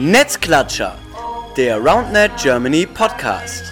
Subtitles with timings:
[0.00, 0.96] Netzklatscher,
[1.56, 3.64] der RoundNet Germany Podcast.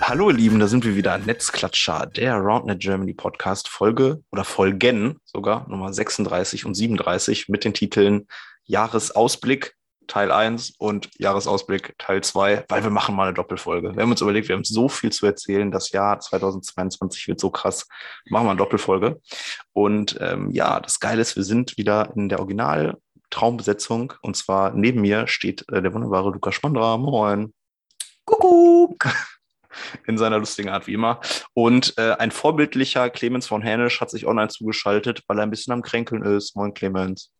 [0.00, 1.18] Hallo ihr Lieben, da sind wir wieder.
[1.18, 7.74] Netzklatscher, der RoundNet Germany Podcast Folge oder Folgen sogar Nummer 36 und 37 mit den
[7.74, 8.26] Titeln
[8.64, 9.76] Jahresausblick
[10.06, 13.94] Teil 1 und Jahresausblick Teil 2, weil wir machen mal eine Doppelfolge.
[13.94, 15.70] Wir haben uns überlegt, wir haben so viel zu erzählen.
[15.70, 17.86] Das Jahr 2022 wird so krass.
[18.28, 19.20] Machen wir eine Doppelfolge.
[19.72, 22.96] Und ähm, ja, das Geile ist, wir sind wieder in der Original
[23.30, 24.12] Traumbesetzung.
[24.22, 26.96] Und zwar neben mir steht äh, der wunderbare Lukas Spandra.
[26.96, 27.52] Moin.
[28.24, 29.08] Kuckuck
[30.06, 31.20] in seiner lustigen Art wie immer.
[31.54, 35.72] Und äh, ein vorbildlicher Clemens von Hänisch hat sich online zugeschaltet, weil er ein bisschen
[35.72, 36.56] am Kränkeln ist.
[36.56, 37.30] Moin, Clemens.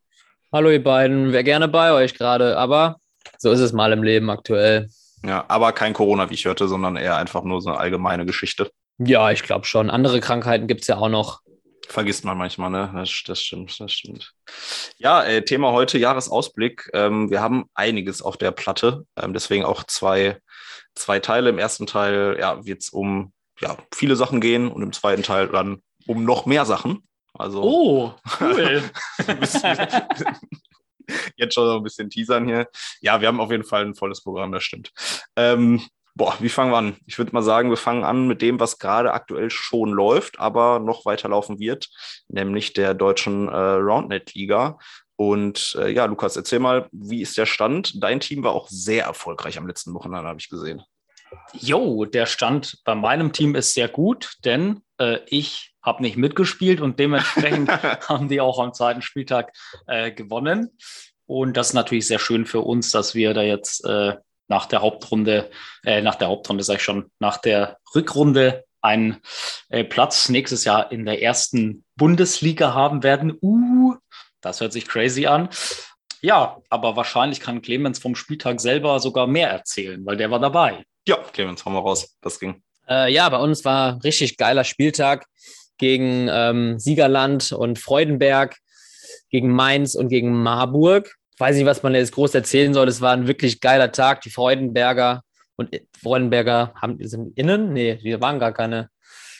[0.57, 1.35] Hallo, ihr beiden.
[1.35, 2.97] Wäre gerne bei euch gerade, aber
[3.37, 4.89] so ist es mal im Leben aktuell.
[5.23, 8.71] Ja, aber kein Corona, wie ich hörte, sondern eher einfach nur so eine allgemeine Geschichte.
[8.97, 9.91] Ja, ich glaube schon.
[9.91, 11.43] Andere Krankheiten gibt es ja auch noch.
[11.89, 12.91] Vergisst man manchmal, ne?
[12.95, 14.33] Das, das stimmt, das stimmt.
[14.97, 16.89] Ja, äh, Thema heute Jahresausblick.
[16.95, 20.39] Ähm, wir haben einiges auf der Platte, ähm, deswegen auch zwei
[20.95, 21.51] zwei Teile.
[21.51, 25.49] Im ersten Teil ja, wird es um ja, viele Sachen gehen und im zweiten Teil
[25.49, 27.07] dann um noch mehr Sachen.
[27.39, 28.83] Also, oh, cool.
[31.37, 32.69] jetzt schon so ein bisschen teasern hier.
[33.01, 34.93] Ja, wir haben auf jeden Fall ein volles Programm, das stimmt.
[35.37, 35.83] Ähm,
[36.15, 36.97] boah, wie fangen wir an?
[37.07, 40.79] Ich würde mal sagen, wir fangen an mit dem, was gerade aktuell schon läuft, aber
[40.79, 41.89] noch weiterlaufen wird,
[42.29, 44.79] nämlich der deutschen äh, Roundnet-Liga.
[45.17, 48.03] Und äh, ja, Lukas, erzähl mal, wie ist der Stand?
[48.03, 50.83] Dein Team war auch sehr erfolgreich am letzten Wochenende, habe ich gesehen.
[51.55, 56.81] Jo, der Stand bei meinem Team ist sehr gut, denn äh, ich habe nicht mitgespielt
[56.81, 57.71] und dementsprechend
[58.09, 59.53] haben die auch am zweiten Spieltag
[59.87, 60.77] äh, gewonnen.
[61.27, 64.17] Und das ist natürlich sehr schön für uns, dass wir da jetzt äh,
[64.49, 65.51] nach der Hauptrunde,
[65.85, 69.21] äh, nach der Hauptrunde sage ich schon, nach der Rückrunde einen
[69.69, 73.37] äh, Platz nächstes Jahr in der ersten Bundesliga haben werden.
[73.41, 73.97] Uh,
[74.41, 75.49] das hört sich crazy an.
[76.21, 80.85] Ja, aber wahrscheinlich kann Clemens vom Spieltag selber sogar mehr erzählen, weil der war dabei.
[81.07, 82.17] Ja, Clemens, hauen wir raus.
[82.21, 82.63] Das ging.
[82.89, 85.27] Äh, ja, bei uns war ein richtig geiler Spieltag
[85.79, 88.57] gegen ähm, Siegerland und Freudenberg,
[89.31, 91.15] gegen Mainz und gegen Marburg.
[91.39, 92.89] Weiß nicht, was man jetzt groß erzählen soll.
[92.89, 94.23] Es war ein wirklich geiler Tag.
[94.23, 95.23] Die Freudenberger
[95.57, 95.71] und
[96.01, 97.73] Freudenberger haben, sind innen?
[97.73, 98.91] Nee, die waren gar keine,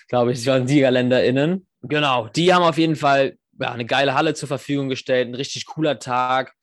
[0.09, 1.67] glaube ich, sie waren Siegerländer innen.
[1.83, 5.67] Genau, die haben auf jeden Fall ja, eine geile Halle zur Verfügung gestellt, ein richtig
[5.67, 6.55] cooler Tag,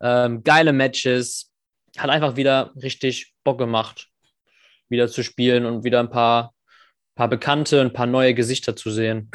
[0.00, 1.50] ähm, geile Matches.
[1.96, 4.08] Hat einfach wieder richtig Bock gemacht,
[4.88, 6.54] wieder zu spielen und wieder ein paar,
[7.14, 9.30] paar bekannte, ein paar neue Gesichter zu sehen.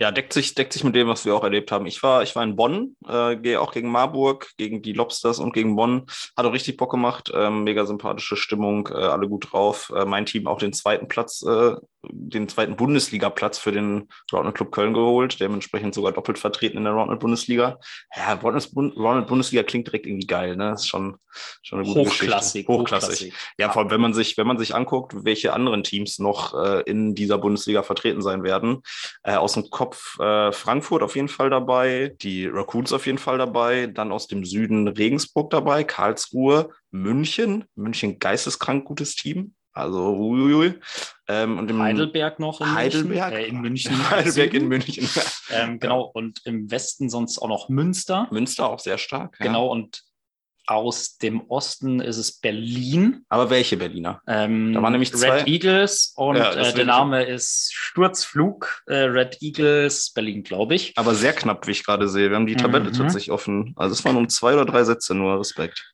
[0.00, 1.84] Ja, deckt sich, deckt sich mit dem, was wir auch erlebt haben.
[1.84, 5.52] Ich war, ich war in Bonn, äh, gehe auch gegen Marburg, gegen die Lobsters und
[5.52, 6.06] gegen Bonn.
[6.36, 7.30] Hat auch richtig Bock gemacht.
[7.34, 9.92] Ähm, mega sympathische Stimmung, äh, alle gut drauf.
[9.94, 11.74] Äh, mein Team auch den zweiten Platz äh,
[12.08, 16.92] den zweiten Bundesliga-Platz für den Roundnet Club Köln geholt, dementsprechend sogar doppelt vertreten in der
[16.92, 17.78] Roundnet Bundesliga.
[18.16, 20.70] Ja, Roundnet Bundesliga klingt direkt irgendwie geil, ne?
[20.70, 21.16] Das ist schon,
[21.62, 22.72] schon eine gute hochklassig, Geschichte.
[22.72, 23.08] Hochklassig.
[23.08, 23.34] Hochklassig.
[23.58, 26.82] Ja, vor allem, wenn man sich, wenn man sich anguckt, welche anderen Teams noch äh,
[26.82, 28.82] in dieser Bundesliga vertreten sein werden.
[29.22, 33.38] Äh, aus dem Kopf äh, Frankfurt auf jeden Fall dabei, die Raccoons auf jeden Fall
[33.38, 39.54] dabei, dann aus dem Süden Regensburg dabei, Karlsruhe, München, München geisteskrank gutes Team.
[39.72, 40.74] Also uiuiui.
[41.28, 43.32] Ähm, und im Heidelberg noch in Heidelberg?
[43.32, 43.40] München.
[43.40, 44.10] Äh, in München.
[44.10, 45.08] Heidelberg in München.
[45.50, 48.26] ähm, genau, und im Westen sonst auch noch Münster.
[48.30, 49.36] Münster auch sehr stark.
[49.38, 49.46] Ja.
[49.46, 50.02] Genau, und
[50.66, 53.24] aus dem Osten ist es Berlin.
[53.28, 54.20] Aber welche Berliner?
[54.28, 55.38] Ähm, da waren nämlich zwei.
[55.38, 58.82] Red Eagles und ja, äh, der Name ist Sturzflug.
[58.86, 60.92] Äh, Red Eagles Berlin, glaube ich.
[60.96, 62.30] Aber sehr knapp, wie ich gerade sehe.
[62.30, 62.94] Wir haben die Tabelle mhm.
[62.94, 63.72] tatsächlich offen.
[63.76, 65.40] Also es waren um zwei oder drei Sätze nur.
[65.40, 65.92] Respekt.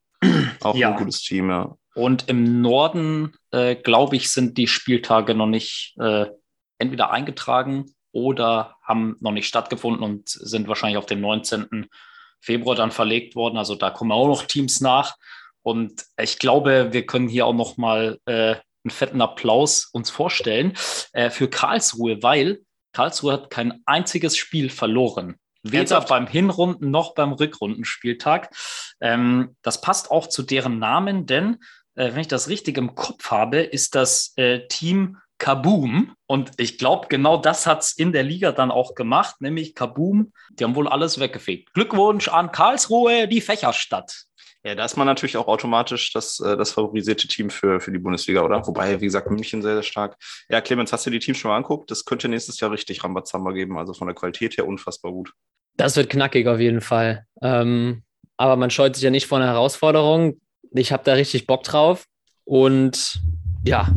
[0.61, 0.91] Auch ja.
[0.91, 1.75] ein gutes Team, ja.
[1.97, 6.27] Und im Norden, äh, glaube ich, sind die Spieltage noch nicht äh,
[6.77, 11.87] entweder eingetragen oder haben noch nicht stattgefunden und sind wahrscheinlich auf den 19.
[12.43, 13.57] Februar dann verlegt worden.
[13.57, 15.17] Also da kommen auch noch Teams nach.
[15.63, 20.75] Und ich glaube, wir können hier auch noch mal äh, einen fetten Applaus uns vorstellen
[21.15, 22.61] äh, für Karlsruhe, weil
[22.93, 25.37] Karlsruhe hat kein einziges Spiel verloren.
[25.63, 28.55] Weder beim Hinrunden noch beim Rückrundenspieltag.
[29.01, 31.59] Ähm, das passt auch zu deren Namen, denn
[31.97, 36.15] äh, wenn ich das richtig im Kopf habe, ist das äh, Team Kaboom.
[36.27, 40.33] Und ich glaube, genau das hat es in der Liga dann auch gemacht, nämlich Kaboom.
[40.51, 41.75] Die haben wohl alles weggefegt.
[41.75, 44.25] Glückwunsch an Karlsruhe, die Fächerstadt.
[44.65, 47.99] Ja, da ist man natürlich auch automatisch das, äh, das favorisierte Team für, für die
[47.99, 48.67] Bundesliga, oder?
[48.67, 50.17] Wobei, wie gesagt, München sehr, sehr stark.
[50.49, 51.91] Ja, Clemens, hast du die Teams schon mal anguckt?
[51.91, 53.79] Das könnte nächstes Jahr richtig Rambazamba geben.
[53.79, 55.33] Also von der Qualität her unfassbar gut.
[55.77, 57.27] Das wird knackig auf jeden Fall.
[57.43, 58.03] Ähm,
[58.39, 60.41] aber man scheut sich ja nicht vor einer Herausforderung
[60.73, 62.07] ich habe da richtig Bock drauf.
[62.45, 63.21] Und
[63.65, 63.89] ja,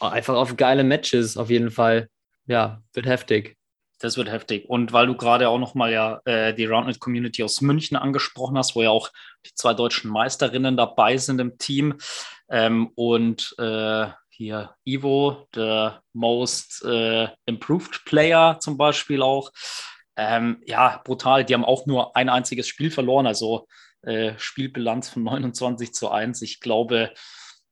[0.00, 2.08] einfach auf geile Matches auf jeden Fall.
[2.46, 3.56] Ja, wird heftig.
[4.00, 4.68] Das wird heftig.
[4.68, 8.74] Und weil du gerade auch nochmal ja äh, die Roundnet Community aus München angesprochen hast,
[8.74, 9.10] wo ja auch
[9.46, 11.94] die zwei deutschen Meisterinnen dabei sind im Team
[12.48, 19.52] ähm, und äh, hier Ivo, der Most äh, Improved Player zum Beispiel auch.
[20.16, 21.44] Ähm, ja, brutal.
[21.44, 23.66] Die haben auch nur ein einziges Spiel verloren, also
[24.06, 26.42] äh, Spielbilanz von 29 zu 1.
[26.42, 27.12] Ich glaube,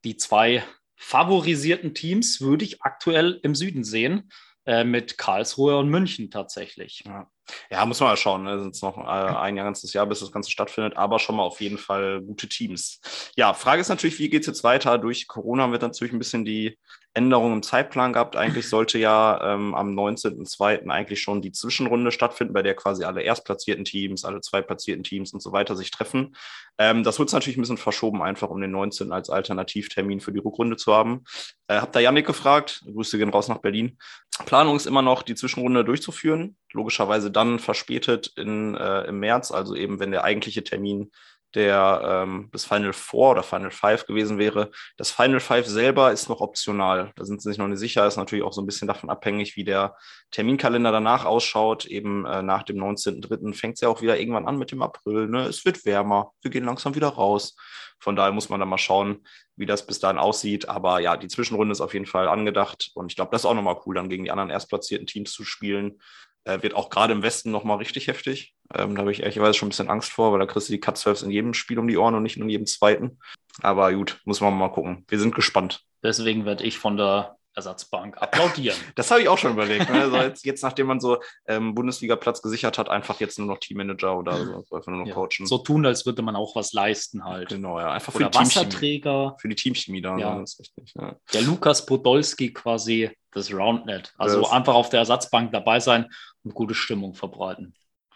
[0.05, 0.65] die zwei
[0.97, 4.31] favorisierten Teams würde ich aktuell im Süden sehen.
[4.65, 7.03] Äh, mit Karlsruhe und München tatsächlich.
[7.05, 7.29] Ja.
[7.69, 8.45] Ja, muss man mal schauen.
[8.45, 8.61] Ne?
[8.61, 11.61] Sind es noch äh, ein ganzes Jahr, bis das Ganze stattfindet, aber schon mal auf
[11.61, 13.01] jeden Fall gute Teams.
[13.35, 14.99] Ja, Frage ist natürlich, wie geht es jetzt weiter?
[14.99, 16.79] Durch Corona wird natürlich ein bisschen die
[17.15, 18.37] Änderung im Zeitplan gehabt.
[18.37, 20.89] Eigentlich sollte ja ähm, am 19.02.
[20.89, 25.43] eigentlich schon die Zwischenrunde stattfinden, bei der quasi alle erstplatzierten Teams, alle zweitplatzierten Teams und
[25.43, 26.35] so weiter sich treffen.
[26.79, 29.13] Ähm, das wird natürlich ein bisschen verschoben, einfach um den 19.
[29.13, 31.25] als Alternativtermin für die Rückrunde zu haben.
[31.69, 33.99] Äh, hab da Janik gefragt, Grüße gehen raus nach Berlin.
[34.47, 36.57] Planung ist immer noch, die Zwischenrunde durchzuführen.
[36.73, 41.11] Logischerweise dann verspätet in, äh, im März, also eben wenn der eigentliche Termin
[41.55, 44.71] der ähm, das Final Four oder Final Five gewesen wäre.
[44.97, 47.13] Das Final Five selber ist noch optional.
[47.17, 48.07] Da sind sie sich noch nicht sicher.
[48.07, 49.97] Ist natürlich auch so ein bisschen davon abhängig, wie der
[50.31, 51.85] Terminkalender danach ausschaut.
[51.87, 53.55] Eben äh, nach dem 19.03.
[53.55, 55.29] fängt es ja auch wieder irgendwann an mit dem April.
[55.29, 55.43] Ne?
[55.43, 56.33] Es wird wärmer.
[56.41, 57.57] Wir gehen langsam wieder raus.
[57.99, 59.25] Von daher muss man dann mal schauen,
[59.55, 60.69] wie das bis dahin aussieht.
[60.69, 62.91] Aber ja, die Zwischenrunde ist auf jeden Fall angedacht.
[62.95, 65.45] Und ich glaube, das ist auch nochmal cool, dann gegen die anderen erstplatzierten Teams zu
[65.45, 66.01] spielen.
[66.45, 68.55] Äh, wird auch gerade im Westen nochmal richtig heftig.
[68.75, 70.81] Ähm, da habe ich ehrlicherweise schon ein bisschen Angst vor, weil da kriegst du die
[70.81, 73.19] Cut in jedem Spiel um die Ohren und nicht nur in jedem zweiten.
[73.61, 75.05] Aber gut, muss man mal gucken.
[75.09, 75.85] Wir sind gespannt.
[76.03, 78.77] Deswegen werde ich von der Ersatzbank applaudieren.
[78.95, 79.91] Das habe ich auch schon überlegt.
[79.91, 80.01] Ne?
[80.03, 84.17] Also jetzt, jetzt, nachdem man so ähm, Bundesliga-Platz gesichert hat, einfach jetzt nur noch Teammanager
[84.17, 85.15] oder so, einfach nur noch ja.
[85.15, 85.47] coachen.
[85.47, 87.51] So tun, als würde man auch was leisten halt.
[87.51, 87.93] Genau, ja.
[87.93, 89.37] Einfach für oder die Wasserträger.
[89.39, 90.17] Für die Teamchemie da.
[90.17, 90.35] Ja.
[90.37, 90.41] Ne?
[90.43, 91.17] Richtig, ja.
[91.33, 94.15] Der Lukas Podolski quasi das Roundnet.
[94.17, 96.11] Also Das- einfach auf der Ersatzbank dabei sein
[96.45, 97.75] und gute Stimmung verbreiten.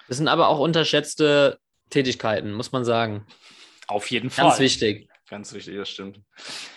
[0.08, 1.58] Das sind aber auch unterschätzte
[1.90, 3.26] Tätigkeiten, muss man sagen.
[3.86, 4.46] Auf jeden Fall.
[4.46, 5.08] Ganz wichtig.
[5.28, 6.20] Ganz wichtig, das stimmt.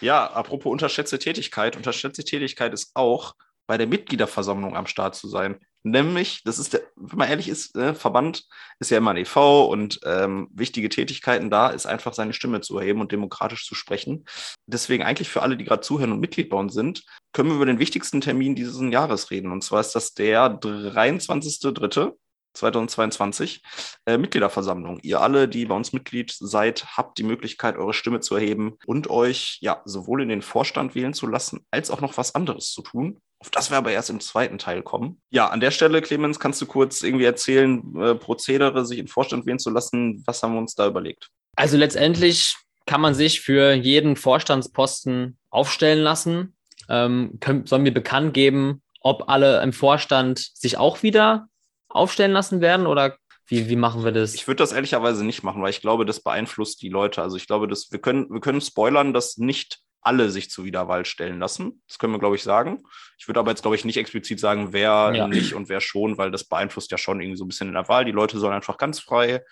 [0.01, 1.75] Ja, apropos unterschätzte Tätigkeit.
[1.75, 3.35] Unterschätzte Tätigkeit ist auch,
[3.69, 5.59] bei der Mitgliederversammlung am Start zu sein.
[5.83, 8.47] Nämlich, das ist der, wenn man ehrlich ist, äh, Verband
[8.79, 9.67] ist ja immer ein e.V.
[9.67, 14.25] und ähm, wichtige Tätigkeiten da ist einfach seine Stimme zu erheben und demokratisch zu sprechen.
[14.65, 17.67] Deswegen eigentlich für alle, die gerade zuhören und Mitglied bei uns sind, können wir über
[17.67, 19.51] den wichtigsten Termin dieses Jahres reden.
[19.51, 22.13] Und zwar ist das der 23.3.
[22.53, 23.61] 2022
[24.05, 24.99] äh, Mitgliederversammlung.
[25.01, 29.09] Ihr alle, die bei uns Mitglied seid, habt die Möglichkeit, eure Stimme zu erheben und
[29.09, 32.81] euch ja sowohl in den Vorstand wählen zu lassen, als auch noch was anderes zu
[32.81, 33.19] tun.
[33.41, 35.21] Auf das wir aber erst im zweiten Teil kommen.
[35.29, 39.11] Ja, an der Stelle, Clemens, kannst du kurz irgendwie erzählen, äh, Prozedere, sich in den
[39.11, 40.23] Vorstand wählen zu lassen?
[40.25, 41.29] Was haben wir uns da überlegt?
[41.55, 46.55] Also letztendlich kann man sich für jeden Vorstandsposten aufstellen lassen.
[46.89, 51.47] Ähm, können, sollen wir bekannt geben, ob alle im Vorstand sich auch wieder
[51.89, 54.35] aufstellen lassen werden oder wie, wie machen wir das?
[54.35, 57.21] Ich würde das ehrlicherweise nicht machen, weil ich glaube, das beeinflusst die Leute.
[57.21, 61.03] Also ich glaube, dass wir können, wir können spoilern, dass nicht alle sich zur Wiederwahl
[61.03, 61.81] stellen lassen.
[61.87, 62.83] Das können wir, glaube ich, sagen.
[63.17, 65.27] Ich würde aber jetzt, glaube ich, nicht explizit sagen, wer Ja.
[65.27, 67.89] nicht und wer schon, weil das beeinflusst ja schon irgendwie so ein bisschen in der
[67.89, 68.05] Wahl.
[68.05, 69.43] Die Leute sollen einfach ganz frei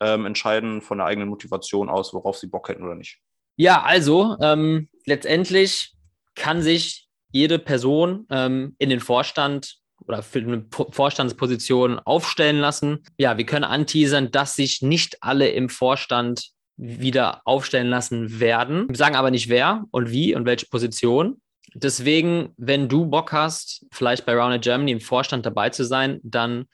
[0.00, 3.18] ähm, entscheiden von der eigenen Motivation aus, worauf sie Bock hätten oder nicht.
[3.56, 5.94] Ja, also ähm, letztendlich
[6.34, 13.02] kann sich jede Person ähm, in den Vorstand oder für eine Po- Vorstandsposition aufstellen lassen.
[13.18, 18.88] Ja, wir können anteasern, dass sich nicht alle im Vorstand wieder aufstellen lassen werden.
[18.88, 21.40] Wir sagen aber nicht wer und wie und welche Position.
[21.74, 26.66] Deswegen, wenn du Bock hast, vielleicht bei Rounded Germany im Vorstand dabei zu sein, dann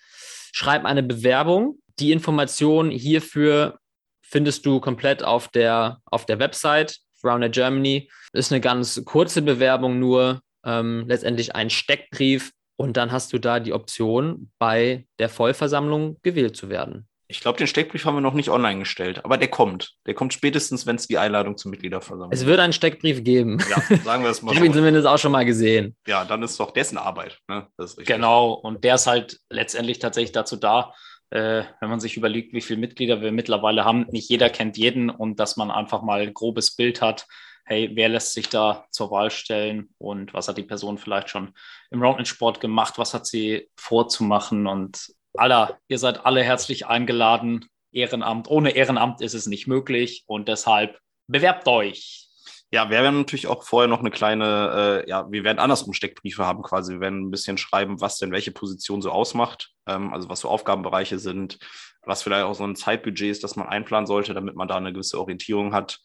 [0.52, 1.78] schreib eine Bewerbung.
[1.98, 3.78] Die Informationen hierfür
[4.22, 8.10] findest du komplett auf der, auf der Website Rounded Germany.
[8.32, 13.60] Ist eine ganz kurze Bewerbung nur, ähm, letztendlich ein Steckbrief und dann hast du da
[13.60, 17.06] die Option, bei der Vollversammlung gewählt zu werden.
[17.28, 19.94] Ich glaube, den Steckbrief haben wir noch nicht online gestellt, aber der kommt.
[20.04, 23.58] Der kommt spätestens, wenn es die Einladung zur Mitgliederversammlung Es wird einen Steckbrief geben.
[23.70, 25.96] Ja, sagen wir es mal Ich habe ihn zumindest auch schon mal gesehen.
[26.06, 27.38] Ja, dann ist doch dessen Arbeit.
[27.48, 27.68] Ne?
[27.78, 28.14] Das ist richtig.
[28.14, 30.92] Genau, und der ist halt letztendlich tatsächlich dazu da,
[31.30, 34.06] äh, wenn man sich überlegt, wie viele Mitglieder wir mittlerweile haben.
[34.10, 37.26] Nicht jeder kennt jeden und dass man einfach mal ein grobes Bild hat.
[37.72, 41.54] Hey, wer lässt sich da zur Wahl stellen und was hat die Person vielleicht schon
[41.90, 42.98] im Roundnet-Sport gemacht?
[42.98, 44.66] Was hat sie vorzumachen?
[44.66, 47.64] Und aller, ihr seid alle herzlich eingeladen.
[47.90, 50.98] Ehrenamt, ohne Ehrenamt ist es nicht möglich und deshalb
[51.28, 52.28] bewerbt euch.
[52.70, 56.44] Ja, wir werden natürlich auch vorher noch eine kleine, äh, ja, wir werden andersrum Steckbriefe
[56.44, 56.92] haben quasi.
[56.92, 60.50] Wir werden ein bisschen schreiben, was denn welche Position so ausmacht, ähm, also was so
[60.50, 61.58] Aufgabenbereiche sind,
[62.02, 64.92] was vielleicht auch so ein Zeitbudget ist, das man einplanen sollte, damit man da eine
[64.92, 66.00] gewisse Orientierung hat.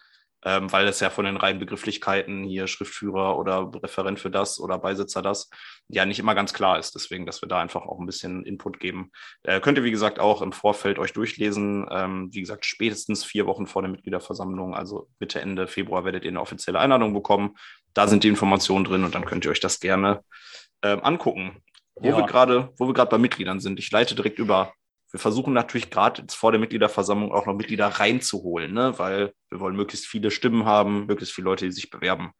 [0.45, 4.77] Ähm, weil es ja von den reinen Begrifflichkeiten hier Schriftführer oder Referent für das oder
[4.77, 5.49] Beisitzer das
[5.89, 6.95] ja nicht immer ganz klar ist.
[6.95, 9.11] Deswegen, dass wir da einfach auch ein bisschen Input geben.
[9.43, 11.87] Äh, könnt ihr, wie gesagt, auch im Vorfeld euch durchlesen.
[11.91, 16.31] Ähm, wie gesagt, spätestens vier Wochen vor der Mitgliederversammlung, also Mitte, Ende Februar, werdet ihr
[16.31, 17.55] eine offizielle Einladung bekommen.
[17.93, 20.23] Da sind die Informationen drin und dann könnt ihr euch das gerne
[20.83, 21.63] ähm, angucken.
[21.95, 22.17] Wo Ja.
[22.17, 23.79] wir gerade, wo wir gerade bei Mitgliedern sind.
[23.79, 24.73] Ich leite direkt über.
[25.11, 28.93] Wir versuchen natürlich gerade vor der Mitgliederversammlung auch noch Mitglieder reinzuholen, ne?
[28.97, 32.33] weil wir wollen möglichst viele Stimmen haben, möglichst viele Leute, die sich bewerben.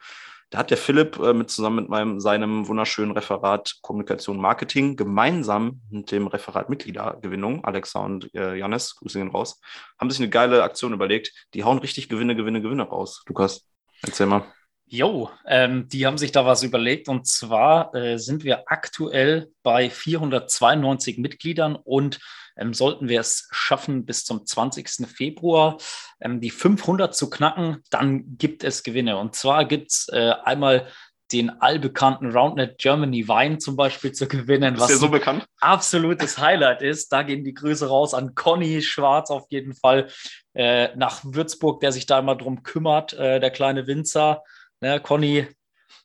[0.50, 5.82] Da hat der Philipp äh, mit zusammen mit meinem, seinem wunderschönen Referat Kommunikation Marketing gemeinsam
[5.90, 9.60] mit dem Referat Mitgliedergewinnung, Alexa und äh, Janis, Grüße gehen raus,
[10.00, 11.34] haben sich eine geile Aktion überlegt.
[11.54, 13.24] Die hauen richtig Gewinne, Gewinne, Gewinne raus.
[13.28, 13.68] Lukas,
[14.04, 14.46] erzähl mal.
[14.86, 19.90] Jo, ähm, die haben sich da was überlegt und zwar äh, sind wir aktuell bei
[19.90, 22.20] 492 Mitgliedern und
[22.58, 25.08] ähm, sollten wir es schaffen, bis zum 20.
[25.08, 25.78] Februar
[26.20, 29.18] ähm, die 500 zu knacken, dann gibt es Gewinne.
[29.18, 30.88] Und zwar gibt es äh, einmal
[31.32, 35.46] den allbekannten Roundnet Germany Wein zum Beispiel zu gewinnen, Ist der so bekannt?
[35.60, 37.12] absolutes Highlight ist.
[37.12, 40.08] Da gehen die Grüße raus an Conny Schwarz auf jeden Fall
[40.54, 44.44] äh, nach Würzburg, der sich da immer drum kümmert, äh, der kleine Winzer.
[44.80, 45.48] Ne, Conny,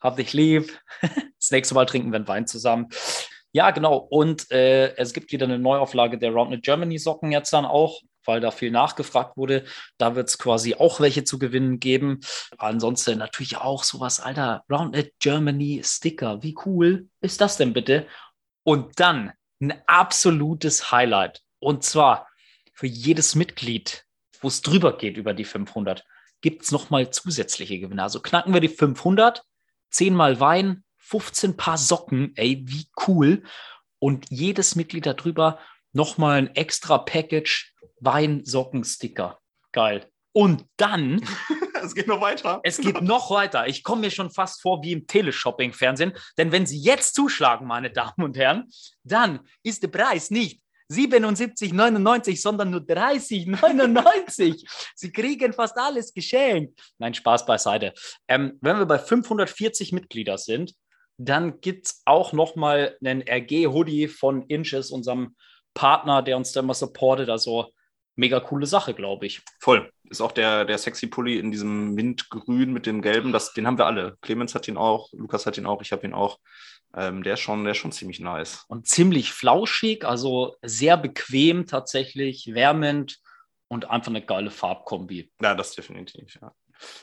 [0.01, 0.79] hab dich lieb.
[1.43, 2.87] Das nächste Mal trinken wir einen Wein zusammen.
[3.53, 3.97] Ja, genau.
[3.97, 8.41] Und äh, es gibt wieder eine Neuauflage der Roundnet Germany Socken jetzt dann auch, weil
[8.41, 9.65] da viel nachgefragt wurde.
[9.99, 12.21] Da wird es quasi auch welche zu gewinnen geben.
[12.57, 16.43] Ansonsten natürlich auch sowas, Alter, Roundnet Germany Sticker.
[16.43, 18.07] Wie cool ist das denn bitte?
[18.65, 21.43] Und dann ein absolutes Highlight.
[21.59, 22.29] Und zwar
[22.73, 24.05] für jedes Mitglied,
[24.41, 26.05] wo es drüber geht über die 500,
[26.41, 28.03] gibt es nochmal zusätzliche Gewinne.
[28.03, 29.43] Also knacken wir die 500,
[29.91, 33.43] 10 mal Wein, 15 Paar Socken, ey, wie cool.
[33.99, 35.59] Und jedes Mitglied darüber
[35.93, 39.39] nochmal ein extra Package Wein-Socken-Sticker.
[39.73, 40.11] Geil.
[40.33, 41.21] Und dann
[41.83, 42.61] es geht noch weiter.
[42.65, 43.69] es geht noch weiter.
[43.69, 46.15] Ich komme mir schon fast vor wie im Teleshopping-Fernsehen.
[46.39, 48.71] Denn wenn Sie jetzt zuschlagen, meine Damen und Herren,
[49.05, 54.67] dann ist der Preis nicht 77,99, sondern nur 30,99.
[54.95, 56.81] Sie kriegen fast alles geschenkt.
[56.99, 57.93] Nein, Spaß beiseite.
[58.29, 60.75] Ähm, wenn wir bei 540 Mitglieder sind,
[61.25, 65.37] dann gibt es auch nochmal einen RG-Hoodie von Inches, unserem
[65.75, 67.31] Partner, der uns da immer supportet.
[67.31, 67.73] Also
[68.17, 69.43] mega coole Sache, glaube ich.
[69.61, 69.91] Voll.
[70.05, 73.33] Ist auch der, der sexy Pulli in diesem Mintgrün mit dem Gelben.
[73.33, 74.19] Das, den haben wir alle.
[74.21, 76.39] Clemens hat ihn auch, Lukas hat ihn auch, ich habe ihn auch.
[76.95, 78.67] Ähm, der, ist schon, der ist schon ziemlich nice.
[78.69, 83.19] und ziemlich flauschig, also sehr bequem tatsächlich, wärmend
[83.69, 85.33] und einfach eine geile Farbkombi.
[85.41, 86.53] Ja, das definitiv, ja.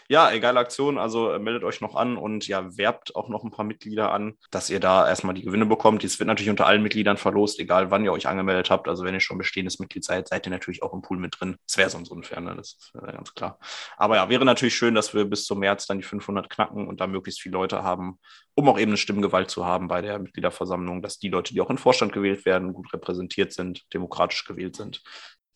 [0.07, 0.97] Ja, geile Aktion.
[0.97, 4.37] Also äh, meldet euch noch an und ja, werbt auch noch ein paar Mitglieder an,
[4.51, 6.03] dass ihr da erstmal die Gewinne bekommt.
[6.03, 8.87] Dies wird natürlich unter allen Mitgliedern verlost, egal wann ihr euch angemeldet habt.
[8.87, 11.57] Also wenn ihr schon bestehendes Mitglied seid, seid ihr natürlich auch im Pool mit drin.
[11.67, 12.55] Das wäre sonst unfair, ne?
[12.55, 13.59] das ist äh, ganz klar.
[13.97, 16.99] Aber ja, wäre natürlich schön, dass wir bis zum März dann die 500 knacken und
[16.99, 18.19] da möglichst viele Leute haben,
[18.55, 21.69] um auch eben eine Stimmgewalt zu haben bei der Mitgliederversammlung, dass die Leute, die auch
[21.69, 25.01] in Vorstand gewählt werden, gut repräsentiert sind, demokratisch gewählt sind.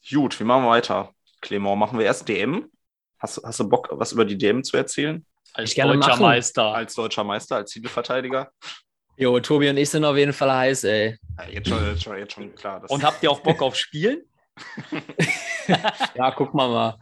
[0.09, 1.13] Gut, wie machen wir weiter?
[1.41, 2.69] Clement, machen wir erst DM?
[3.23, 5.25] Hast, hast du Bock, was über die DM zu erzählen?
[5.53, 6.21] Als deutscher machen.
[6.21, 6.75] Meister.
[6.75, 8.51] Als deutscher Meister, als Titelverteidiger?
[9.15, 11.17] Jo, Tobi und ich sind auf jeden Fall heiß, ey.
[11.37, 12.83] Ja, jetzt, schon, jetzt, schon, jetzt schon klar.
[12.89, 14.23] Und habt ihr auch Bock auf Spielen?
[16.15, 16.99] Ja, guck mal mal.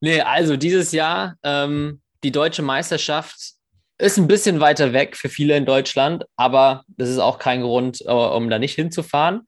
[0.00, 3.54] Nee, also dieses Jahr, ähm, die deutsche Meisterschaft
[3.98, 8.02] ist ein bisschen weiter weg für viele in Deutschland, aber das ist auch kein Grund,
[8.02, 9.46] äh, um da nicht hinzufahren.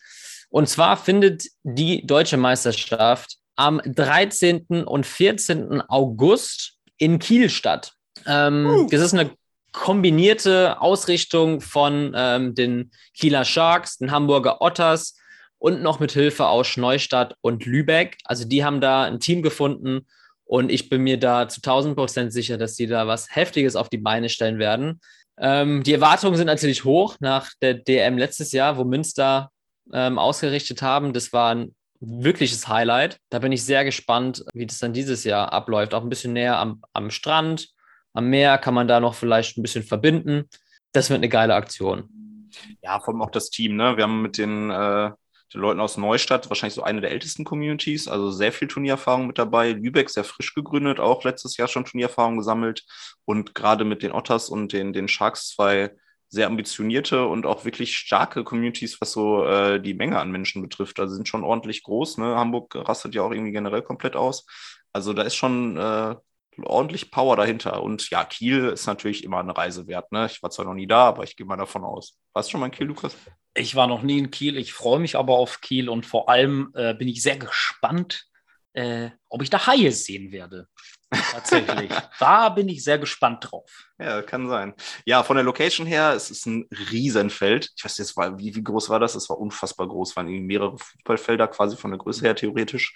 [0.49, 4.84] Und zwar findet die deutsche Meisterschaft am 13.
[4.84, 5.82] und 14.
[5.88, 7.92] August in Kiel statt.
[8.26, 9.30] Ähm, Das ist eine
[9.72, 15.18] kombinierte Ausrichtung von ähm, den Kieler Sharks, den Hamburger Otters
[15.58, 18.16] und noch mit Hilfe aus Neustadt und Lübeck.
[18.25, 20.06] Also die haben da ein Team gefunden
[20.44, 23.90] und ich bin mir da zu 1000 Prozent sicher, dass die da was Heftiges auf
[23.90, 25.00] die Beine stellen werden.
[25.38, 29.50] Ähm, die Erwartungen sind natürlich hoch nach der DM letztes Jahr, wo Münster
[29.92, 31.12] ähm, ausgerichtet haben.
[31.12, 33.18] Das war ein wirkliches Highlight.
[33.30, 35.94] Da bin ich sehr gespannt, wie das dann dieses Jahr abläuft.
[35.94, 37.68] Auch ein bisschen näher am, am Strand,
[38.12, 40.44] am Meer kann man da noch vielleicht ein bisschen verbinden.
[40.92, 42.50] Das wird eine geile Aktion.
[42.82, 43.96] Ja, vor allem auch das Team, ne?
[43.96, 45.10] Wir haben mit den, äh,
[45.52, 49.38] den Leuten aus Neustadt wahrscheinlich so eine der ältesten Communities, also sehr viel Turniererfahrung mit
[49.38, 49.72] dabei.
[49.72, 52.84] Lübeck sehr frisch gegründet, auch letztes Jahr schon Turniererfahrung gesammelt.
[53.26, 55.90] Und gerade mit den Otters und den, den Sharks zwei
[56.28, 60.99] sehr ambitionierte und auch wirklich starke Communities, was so äh, die Menge an Menschen betrifft.
[60.99, 62.18] Also sind schon ordentlich groß.
[62.18, 62.37] Ne?
[62.37, 64.47] Hamburg rastet ja auch irgendwie generell komplett aus.
[64.92, 66.16] Also da ist schon äh,
[66.62, 67.83] ordentlich Power dahinter.
[67.83, 70.11] Und ja, Kiel ist natürlich immer eine Reise wert.
[70.12, 70.26] Ne?
[70.26, 72.18] Ich war zwar noch nie da, aber ich gehe mal davon aus.
[72.33, 73.16] Warst du schon mal in Kiel, Lukas?
[73.54, 74.56] Ich war noch nie in Kiel.
[74.56, 78.26] Ich freue mich aber auf Kiel und vor allem äh, bin ich sehr gespannt,
[78.73, 80.68] äh, ob ich da Haie sehen werde.
[81.10, 81.90] Tatsächlich.
[82.18, 83.88] da bin ich sehr gespannt drauf.
[83.98, 84.75] Ja, kann sein.
[85.04, 87.70] Ja, von der Location her, es ist ein Riesenfeld.
[87.76, 89.14] Ich weiß jetzt, wie, wie groß war das?
[89.14, 90.10] Es war unfassbar groß.
[90.10, 92.94] Es waren mehrere Fußballfelder quasi von der Größe her theoretisch.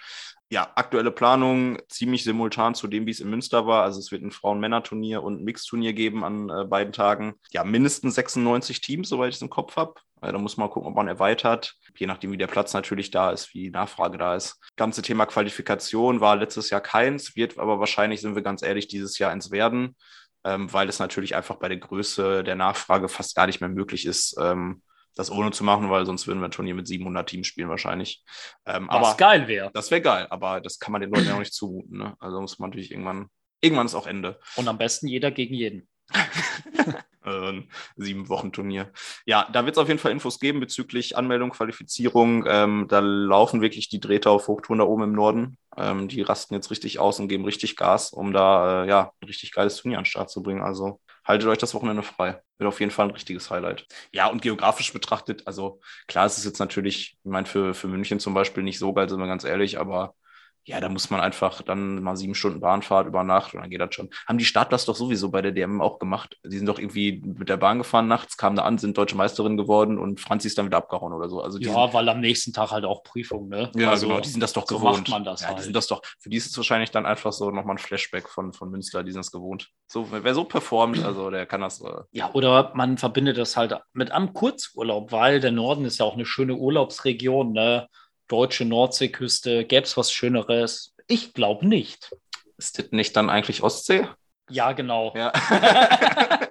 [0.53, 3.85] Ja, aktuelle Planung ziemlich simultan zu dem, wie es in Münster war.
[3.85, 7.35] Also es wird ein Frauen-Männer-Turnier und ein Mixturnier geben an äh, beiden Tagen.
[7.53, 9.95] Ja, mindestens 96 Teams, soweit ich es im Kopf habe.
[10.21, 11.77] Da muss man gucken, ob man erweitert.
[11.97, 14.59] Je nachdem, wie der Platz natürlich da ist, wie die Nachfrage da ist.
[14.77, 19.19] Ganze Thema Qualifikation war letztes Jahr keins, wird aber wahrscheinlich, sind wir ganz ehrlich, dieses
[19.19, 19.97] Jahr eins werden,
[20.45, 24.05] ähm, weil es natürlich einfach bei der Größe der Nachfrage fast gar nicht mehr möglich
[24.05, 24.83] ist, ähm,
[25.15, 28.25] das ohne zu machen, weil sonst würden wir ein Turnier mit 700 Teams spielen wahrscheinlich.
[28.67, 29.71] Ähm, Was aber geil wäre.
[29.75, 31.99] Das wäre geil, aber das kann man den Leuten ja auch nicht zumuten.
[31.99, 32.15] Ne?
[32.19, 33.29] Also muss man natürlich irgendwann,
[33.61, 34.39] irgendwann ist auch Ende.
[34.57, 35.89] Und am besten jeder gegen jeden.
[37.25, 37.63] äh,
[37.97, 38.93] sieben Wochen Turnier.
[39.27, 42.45] Ja, da wird es auf jeden Fall Infos geben bezüglich Anmeldung, Qualifizierung.
[42.47, 45.59] Ähm, da laufen wirklich die Drähte auf Hochtouren da oben im Norden.
[45.77, 49.27] Ähm, die rasten jetzt richtig aus und geben richtig Gas, um da äh, ja ein
[49.27, 50.63] richtig geiles Turnier an den Start zu bringen.
[50.63, 51.01] Also
[51.31, 52.43] haltet euch das Wochenende frei.
[52.59, 53.87] Wird auf jeden Fall ein richtiges Highlight.
[54.13, 58.21] Ja, und geografisch betrachtet, also klar, es ist jetzt natürlich, ich meine, für, für München
[58.21, 60.15] zum Beispiel nicht so geil, sind wir ganz ehrlich, aber
[60.65, 63.81] ja, da muss man einfach dann mal sieben Stunden Bahnfahrt über Nacht und dann geht
[63.81, 64.11] das schon.
[64.27, 66.37] Haben die Startplatz doch sowieso bei der DM auch gemacht.
[66.45, 69.57] Die sind doch irgendwie mit der Bahn gefahren nachts, kamen da an, sind deutsche Meisterin
[69.57, 71.41] geworden und Franzi ist dann wieder abgehauen oder so.
[71.41, 73.71] Also ja, sind, weil am nächsten Tag halt auch Prüfung, ne?
[73.75, 74.99] Ja, also, genau, die sind das doch so gewohnt.
[74.99, 75.59] macht man das ja, halt.
[75.59, 78.29] Die sind das doch, für die ist es wahrscheinlich dann einfach so nochmal ein Flashback
[78.29, 79.69] von, von Münster, die sind es gewohnt.
[79.87, 81.81] So, wer so performt, also der kann das.
[81.81, 86.05] Äh ja, oder man verbindet das halt mit einem Kurzurlaub, weil der Norden ist ja
[86.05, 87.89] auch eine schöne Urlaubsregion, ne?
[88.31, 90.95] Deutsche Nordseeküste, gäbe es was Schöneres?
[91.09, 92.15] Ich glaube nicht.
[92.57, 94.07] Ist das nicht dann eigentlich Ostsee?
[94.49, 95.13] Ja, genau.
[95.17, 95.33] Ja.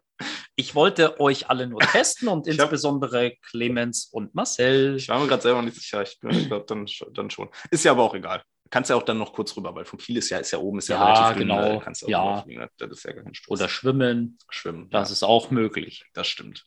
[0.56, 4.98] ich wollte euch alle nur testen und Ich hab- insbesondere Clemens und Marcel.
[4.98, 6.02] Ich war mir gerade selber nicht sicher.
[6.02, 7.50] Ich, ich glaube dann, dann schon.
[7.72, 8.44] Ist ja aber auch egal.
[8.70, 10.78] Kannst ja auch dann noch kurz rüber, weil von Kiel ist ja, ist ja oben,
[10.80, 11.48] ist ja, Ja, relativ dünn.
[11.48, 11.62] genau.
[11.76, 12.30] da Kannst du auch Ja.
[12.34, 13.50] rüberfliegen, das ist ja gar kein Stress.
[13.50, 14.90] Oder schwimmen, schwimmen.
[14.90, 15.14] das ja.
[15.14, 16.06] ist auch möglich.
[16.14, 16.66] Das stimmt.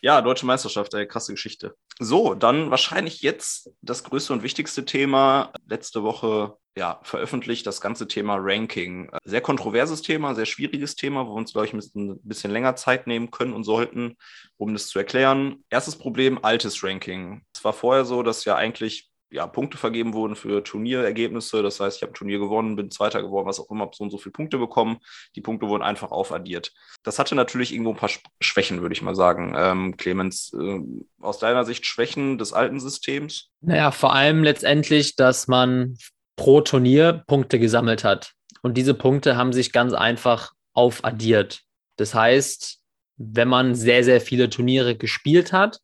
[0.00, 1.74] Ja, Deutsche Meisterschaft, ey, krasse Geschichte.
[1.98, 5.52] So, dann wahrscheinlich jetzt das größte und wichtigste Thema.
[5.66, 9.10] Letzte Woche ja, veröffentlicht das ganze Thema Ranking.
[9.24, 12.50] Sehr kontroverses Thema, sehr schwieriges Thema, wo wir uns, glaube ich, ein bisschen, ein bisschen
[12.50, 14.16] länger Zeit nehmen können und sollten,
[14.56, 15.62] um das zu erklären.
[15.68, 17.42] Erstes Problem, altes Ranking.
[17.54, 21.62] Es war vorher so, dass ja eigentlich ja, Punkte vergeben wurden für Turnierergebnisse.
[21.62, 24.04] Das heißt, ich habe ein Turnier gewonnen, bin Zweiter geworden, was auch immer, habe so
[24.04, 24.98] und so viele Punkte bekommen.
[25.34, 26.72] Die Punkte wurden einfach aufaddiert.
[27.02, 29.54] Das hatte natürlich irgendwo ein paar Sch- Schwächen, würde ich mal sagen.
[29.56, 30.80] Ähm, Clemens, äh,
[31.20, 33.48] aus deiner Sicht Schwächen des alten Systems?
[33.60, 35.96] Naja, vor allem letztendlich, dass man
[36.36, 38.32] pro Turnier Punkte gesammelt hat.
[38.62, 41.62] Und diese Punkte haben sich ganz einfach aufaddiert.
[41.96, 42.80] Das heißt,
[43.16, 45.78] wenn man sehr, sehr viele Turniere gespielt hat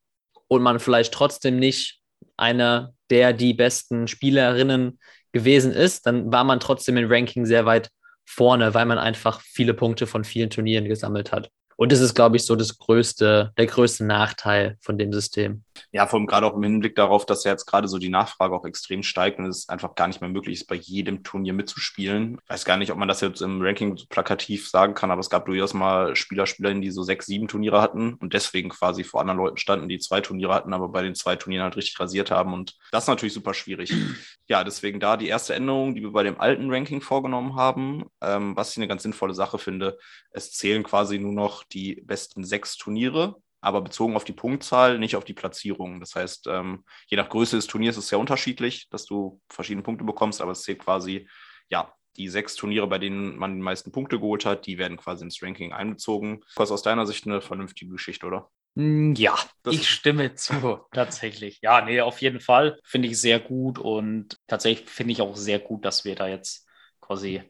[0.49, 1.98] und man vielleicht trotzdem nicht
[2.39, 4.99] einer der die besten Spielerinnen
[5.33, 7.91] gewesen ist, dann war man trotzdem im Ranking sehr weit
[8.25, 11.51] vorne, weil man einfach viele Punkte von vielen Turnieren gesammelt hat.
[11.79, 15.63] Und das ist, glaube ich, so das größte, der größte Nachteil von dem System.
[15.93, 18.53] Ja, vor allem gerade auch im Hinblick darauf, dass ja jetzt gerade so die Nachfrage
[18.53, 22.41] auch extrem steigt und es einfach gar nicht mehr möglich ist, bei jedem Turnier mitzuspielen.
[22.43, 25.21] Ich weiß gar nicht, ob man das jetzt im Ranking so plakativ sagen kann, aber
[25.21, 29.05] es gab durchaus mal Spieler, Spielerinnen, die so sechs, sieben Turniere hatten und deswegen quasi
[29.05, 32.01] vor anderen Leuten standen, die zwei Turniere hatten, aber bei den zwei Turnieren halt richtig
[32.01, 32.55] rasiert haben.
[32.55, 33.93] Und das ist natürlich super schwierig.
[34.51, 38.57] Ja, deswegen da die erste Änderung, die wir bei dem alten Ranking vorgenommen haben, ähm,
[38.57, 39.99] was ich eine ganz sinnvolle Sache finde.
[40.31, 45.17] Es zählen quasi nur noch die besten sechs Turniere, aber bezogen auf die Punktzahl, nicht
[45.17, 46.01] auf die Platzierung.
[46.01, 49.83] Das heißt, ähm, je nach Größe des Turniers ist es sehr unterschiedlich, dass du verschiedene
[49.83, 51.29] Punkte bekommst, aber es zählt quasi,
[51.69, 55.25] ja, die sechs Turniere, bei denen man die meisten Punkte geholt hat, die werden quasi
[55.25, 56.41] ins Ranking einbezogen.
[56.57, 58.51] Was aus deiner Sicht eine vernünftige Geschichte, oder?
[58.75, 60.53] Mm, Ja, Das- ich stimme zu,
[60.93, 61.61] tatsächlich.
[61.63, 65.59] Ja, nee, auf jeden Fall finde ich sehr gut und tatsächlich finde ich auch sehr
[65.59, 66.68] gut, dass wir da jetzt
[67.09, 67.43] quasi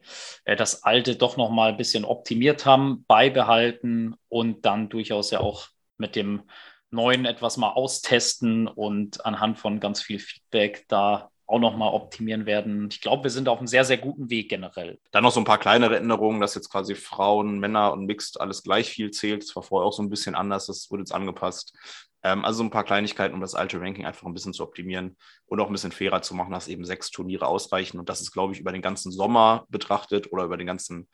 [0.45, 5.41] äh, das Alte doch noch mal ein bisschen optimiert haben, beibehalten und dann durchaus ja
[5.41, 5.67] auch
[5.97, 6.43] mit dem
[6.89, 12.45] Neuen etwas mal austesten und anhand von ganz viel Feedback da auch noch mal optimieren
[12.45, 12.87] werden.
[12.91, 14.99] Ich glaube, wir sind auf einem sehr, sehr guten Weg generell.
[15.11, 18.63] Dann noch so ein paar kleinere Änderungen, dass jetzt quasi Frauen, Männer und Mixed alles
[18.63, 19.43] gleich viel zählt.
[19.43, 21.73] Das war vorher auch so ein bisschen anders, das wurde jetzt angepasst.
[22.23, 25.17] Ähm, also so ein paar Kleinigkeiten, um das alte Ranking einfach ein bisschen zu optimieren
[25.45, 27.99] und auch ein bisschen fairer zu machen, dass eben sechs Turniere ausreichen.
[27.99, 31.07] Und das ist, glaube ich, über den ganzen Sommer betrachtet oder über den ganzen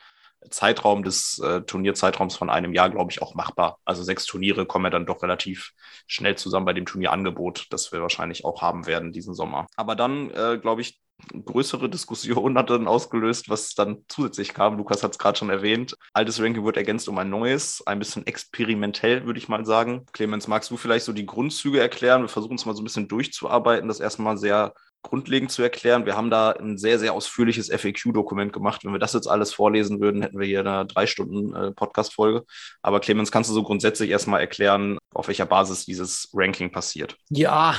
[0.50, 3.80] Zeitraum des äh, Turnierzeitraums von einem Jahr, glaube ich, auch machbar.
[3.86, 5.72] Also sechs Turniere kommen ja dann doch relativ
[6.08, 9.68] schnell zusammen bei dem Turnierangebot, das wir wahrscheinlich auch haben werden diesen Sommer.
[9.76, 11.00] Aber dann, äh, glaube ich,
[11.46, 14.78] größere Diskussion hat dann ausgelöst, was dann zusätzlich kam.
[14.78, 15.96] Lukas hat es gerade schon erwähnt.
[16.14, 20.06] Altes Ranking wird ergänzt um ein neues, ein bisschen experimentell, würde ich mal sagen.
[20.12, 22.22] Clemens, magst du vielleicht so die Grundzüge erklären?
[22.22, 24.74] Wir versuchen es mal so ein bisschen durchzuarbeiten, das erstmal sehr
[25.04, 26.06] grundlegend zu erklären.
[26.06, 28.84] Wir haben da ein sehr, sehr ausführliches FAQ-Dokument gemacht.
[28.84, 32.44] Wenn wir das jetzt alles vorlesen würden, hätten wir hier eine drei Stunden äh, Podcast-Folge.
[32.82, 37.18] Aber Clemens, kannst du so grundsätzlich erstmal erklären, auf welcher Basis dieses Ranking passiert?
[37.30, 37.76] Ja,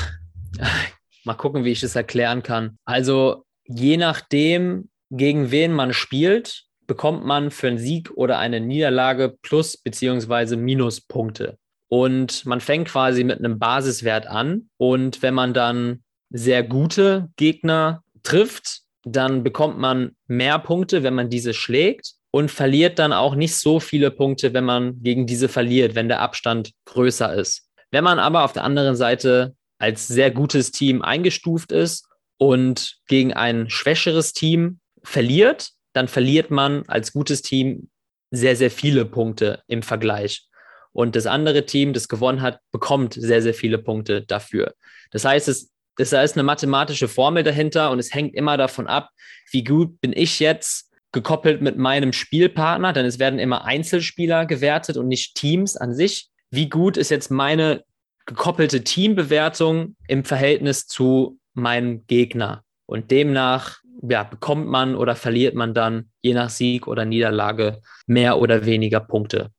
[1.26, 2.78] mal gucken, wie ich das erklären kann.
[2.84, 9.36] Also je nachdem, gegen wen man spielt, bekommt man für einen Sieg oder eine Niederlage
[9.42, 10.56] Plus- bzw.
[10.56, 11.58] Minuspunkte.
[11.88, 14.68] Und man fängt quasi mit einem Basiswert an.
[14.76, 21.30] Und wenn man dann sehr gute Gegner trifft, dann bekommt man mehr Punkte, wenn man
[21.30, 25.94] diese schlägt und verliert dann auch nicht so viele Punkte, wenn man gegen diese verliert,
[25.94, 27.68] wenn der Abstand größer ist.
[27.92, 32.06] Wenn man aber auf der anderen Seite als sehr gutes Team eingestuft ist
[32.38, 37.88] und gegen ein schwächeres Team verliert, dann verliert man als gutes Team
[38.30, 40.46] sehr, sehr viele Punkte im Vergleich.
[40.92, 44.74] Und das andere Team, das gewonnen hat, bekommt sehr, sehr viele Punkte dafür.
[45.10, 48.86] Das heißt, es, es da ist eine mathematische Formel dahinter und es hängt immer davon
[48.86, 49.10] ab,
[49.50, 54.96] wie gut bin ich jetzt gekoppelt mit meinem Spielpartner, denn es werden immer Einzelspieler gewertet
[54.96, 56.28] und nicht Teams an sich.
[56.50, 57.84] Wie gut ist jetzt meine
[58.26, 62.62] gekoppelte Teambewertung im Verhältnis zu meinem Gegner?
[62.86, 68.38] Und demnach ja, bekommt man oder verliert man dann je nach Sieg oder Niederlage mehr
[68.38, 69.50] oder weniger Punkte.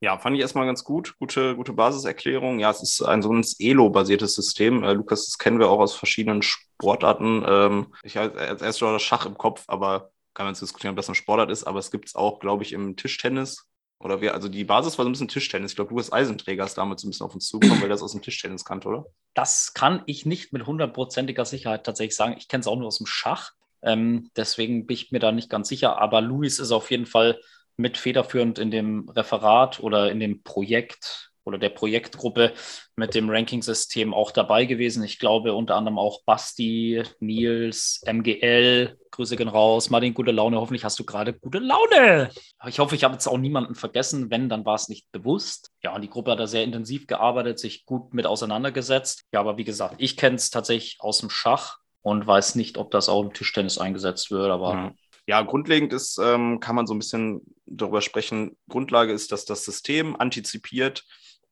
[0.00, 1.14] Ja, fand ich erstmal ganz gut.
[1.18, 2.58] Gute, gute Basiserklärung.
[2.58, 4.84] Ja, es ist ein so ein Elo-basiertes System.
[4.84, 7.42] Äh, Lukas, das kennen wir auch aus verschiedenen Sportarten.
[7.46, 10.96] Ähm, ich habe erst schon das Schach im Kopf, aber kann man jetzt diskutieren, ob
[10.96, 11.64] das ein Sportart ist.
[11.64, 13.66] Aber es gibt es auch, glaube ich, im Tischtennis.
[13.98, 15.72] Oder wir, also die Basis war so ein bisschen Tischtennis.
[15.72, 18.12] Ich glaube, Lukas Eisenträger ist damals so ein bisschen auf uns zugekommen, weil das aus
[18.12, 19.06] dem Tischtennis kannte, oder?
[19.34, 22.36] Das kann ich nicht mit hundertprozentiger Sicherheit tatsächlich sagen.
[22.38, 23.52] Ich kenne es auch nur aus dem Schach.
[23.82, 25.98] Ähm, deswegen bin ich mir da nicht ganz sicher.
[25.98, 27.40] Aber Luis ist auf jeden Fall
[27.76, 32.52] mit federführend in dem Referat oder in dem Projekt oder der Projektgruppe
[32.96, 35.04] mit dem Ranking-System auch dabei gewesen.
[35.04, 40.60] Ich glaube unter anderem auch Basti, Nils, MGL, Grüße gehen raus, Martin, gute Laune.
[40.60, 42.30] Hoffentlich hast du gerade gute Laune.
[42.66, 44.30] Ich hoffe, ich habe jetzt auch niemanden vergessen.
[44.30, 45.70] Wenn, dann war es nicht bewusst.
[45.82, 49.22] Ja, und die Gruppe hat da sehr intensiv gearbeitet, sich gut mit auseinandergesetzt.
[49.32, 52.90] Ja, aber wie gesagt, ich kenne es tatsächlich aus dem Schach und weiß nicht, ob
[52.90, 54.74] das auch im Tischtennis eingesetzt wird, aber.
[54.74, 54.98] Mhm.
[55.28, 58.56] Ja, grundlegend ist, ähm, kann man so ein bisschen darüber sprechen.
[58.68, 61.04] Grundlage ist, dass das System antizipiert,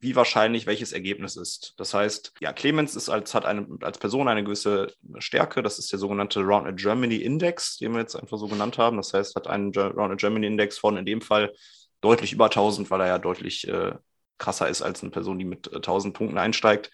[0.04, 1.72] wie wahrscheinlich welches Ergebnis ist.
[1.78, 5.62] Das heißt, ja, Clemens ist als, hat eine, als Person eine gewisse Stärke.
[5.62, 8.98] Das ist der sogenannte Round Germany Index, den wir jetzt einfach so genannt haben.
[8.98, 11.54] Das heißt, hat einen Round Germany Index von in dem Fall
[12.02, 13.94] deutlich über 1000, weil er ja deutlich äh,
[14.36, 16.90] krasser ist als eine Person, die mit äh, 1000 Punkten einsteigt.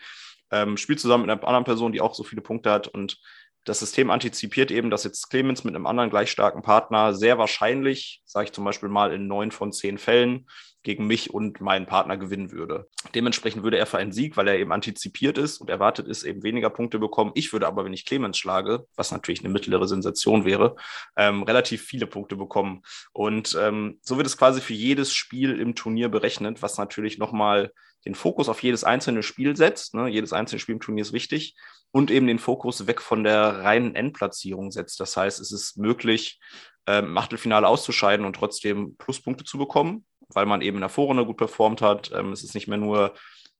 [0.52, 3.18] Ähm, spielt zusammen mit einer anderen Person, die auch so viele Punkte hat und
[3.64, 8.22] das System antizipiert eben, dass jetzt Clemens mit einem anderen gleich starken Partner sehr wahrscheinlich,
[8.24, 10.46] sage ich zum Beispiel mal in neun von zehn Fällen,
[10.82, 12.88] gegen mich und meinen Partner gewinnen würde.
[13.14, 16.42] Dementsprechend würde er für einen Sieg, weil er eben antizipiert ist und erwartet ist, eben
[16.42, 17.32] weniger Punkte bekommen.
[17.34, 20.76] Ich würde aber, wenn ich Clemens schlage, was natürlich eine mittlere Sensation wäre,
[21.16, 22.82] ähm, relativ viele Punkte bekommen.
[23.12, 27.72] Und ähm, so wird es quasi für jedes Spiel im Turnier berechnet, was natürlich nochmal
[28.04, 29.94] den Fokus auf jedes einzelne Spiel setzt.
[29.94, 30.08] Ne?
[30.08, 31.56] Jedes einzelne Spiel im Turnier ist wichtig
[31.90, 35.00] und eben den Fokus weg von der reinen Endplatzierung setzt.
[35.00, 36.40] Das heißt, es ist möglich,
[36.86, 41.36] ähm, Achtelfinale auszuscheiden und trotzdem Pluspunkte zu bekommen, weil man eben in der Vorrunde gut
[41.36, 42.10] performt hat.
[42.14, 43.14] Ähm, es ist nicht mehr nur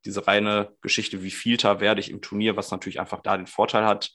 [0.04, 3.84] diese reine Geschichte, wie Vielter werde ich im Turnier, was natürlich einfach da den Vorteil
[3.84, 4.10] hat.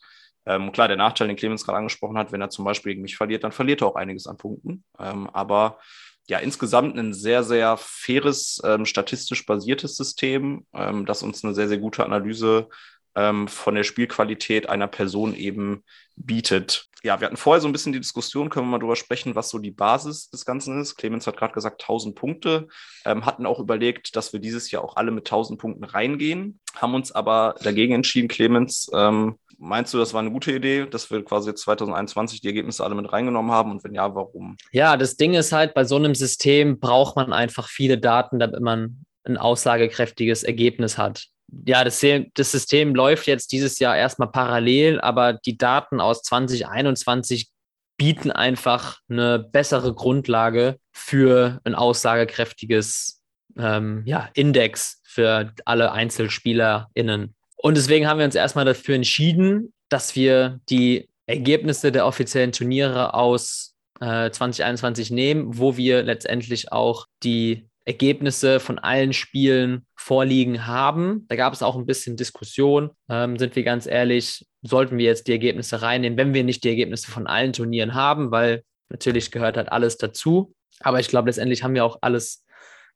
[0.48, 3.18] Ähm, klar, der Nachteil, den Clemens gerade angesprochen hat, wenn er zum Beispiel gegen mich
[3.18, 4.84] verliert, dann verliert er auch einiges an Punkten.
[5.00, 5.80] Ähm, aber
[6.28, 11.68] ja, insgesamt ein sehr, sehr faires, ähm, statistisch basiertes System, ähm, das uns eine sehr,
[11.68, 12.70] sehr gute Analyse
[13.16, 15.84] ähm, von der Spielqualität einer Person eben
[16.16, 16.90] bietet.
[17.04, 19.50] Ja, wir hatten vorher so ein bisschen die Diskussion, können wir mal drüber sprechen, was
[19.50, 20.96] so die Basis des Ganzen ist.
[20.96, 22.68] Clemens hat gerade gesagt 1000 Punkte,
[23.06, 26.96] ähm, hatten auch überlegt, dass wir dieses Jahr auch alle mit 1000 Punkten reingehen, haben
[26.96, 31.24] uns aber dagegen entschieden, Clemens, ähm, Meinst du, das war eine gute Idee, dass wir
[31.24, 33.72] quasi jetzt 2021 die Ergebnisse alle mit reingenommen haben?
[33.72, 34.58] Und wenn ja, warum?
[34.72, 38.62] Ja, das Ding ist halt, bei so einem System braucht man einfach viele Daten, damit
[38.62, 41.30] man ein aussagekräftiges Ergebnis hat
[41.66, 47.50] ja, das, das, System läuft jetzt dieses Jahr erstmal parallel, aber die Daten aus 2021
[47.98, 53.22] bieten einfach eine bessere Grundlage für ein aussagekräftiges
[53.58, 57.36] ähm, ja, Index für alle EinzelspielerInnen.
[57.66, 63.16] Und deswegen haben wir uns erstmal dafür entschieden, dass wir die Ergebnisse der offiziellen Turniere
[63.16, 71.26] aus äh, 2021 nehmen, wo wir letztendlich auch die Ergebnisse von allen Spielen vorliegen haben.
[71.28, 72.92] Da gab es auch ein bisschen Diskussion.
[73.10, 76.70] Ähm, sind wir ganz ehrlich, sollten wir jetzt die Ergebnisse reinnehmen, wenn wir nicht die
[76.70, 80.54] Ergebnisse von allen Turnieren haben, weil natürlich gehört halt alles dazu.
[80.82, 82.45] Aber ich glaube, letztendlich haben wir auch alles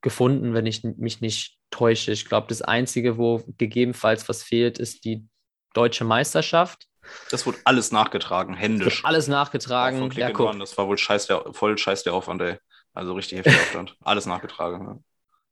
[0.01, 2.12] gefunden, wenn ich mich nicht täusche.
[2.12, 5.25] Ich glaube, das Einzige, wo gegebenenfalls was fehlt, ist die
[5.73, 6.88] deutsche Meisterschaft.
[7.31, 9.03] Das wurde alles nachgetragen, händisch.
[9.03, 9.99] Alles nachgetragen.
[9.99, 10.57] Von Ja, guck.
[10.59, 12.57] Das war wohl scheiß der, voll scheiß der Aufwand, ey.
[12.93, 13.95] Also richtig heftiger Aufwand.
[14.03, 14.85] Alles nachgetragen.
[14.85, 14.97] Ja.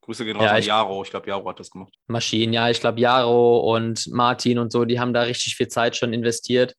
[0.02, 1.04] Grüße gehen raus Ja, an Jaro.
[1.04, 1.94] Ich glaube, Jaro hat das gemacht.
[2.08, 5.96] Maschinen, ja, ich glaube, Jaro und Martin und so, die haben da richtig viel Zeit
[5.98, 6.76] schon investiert.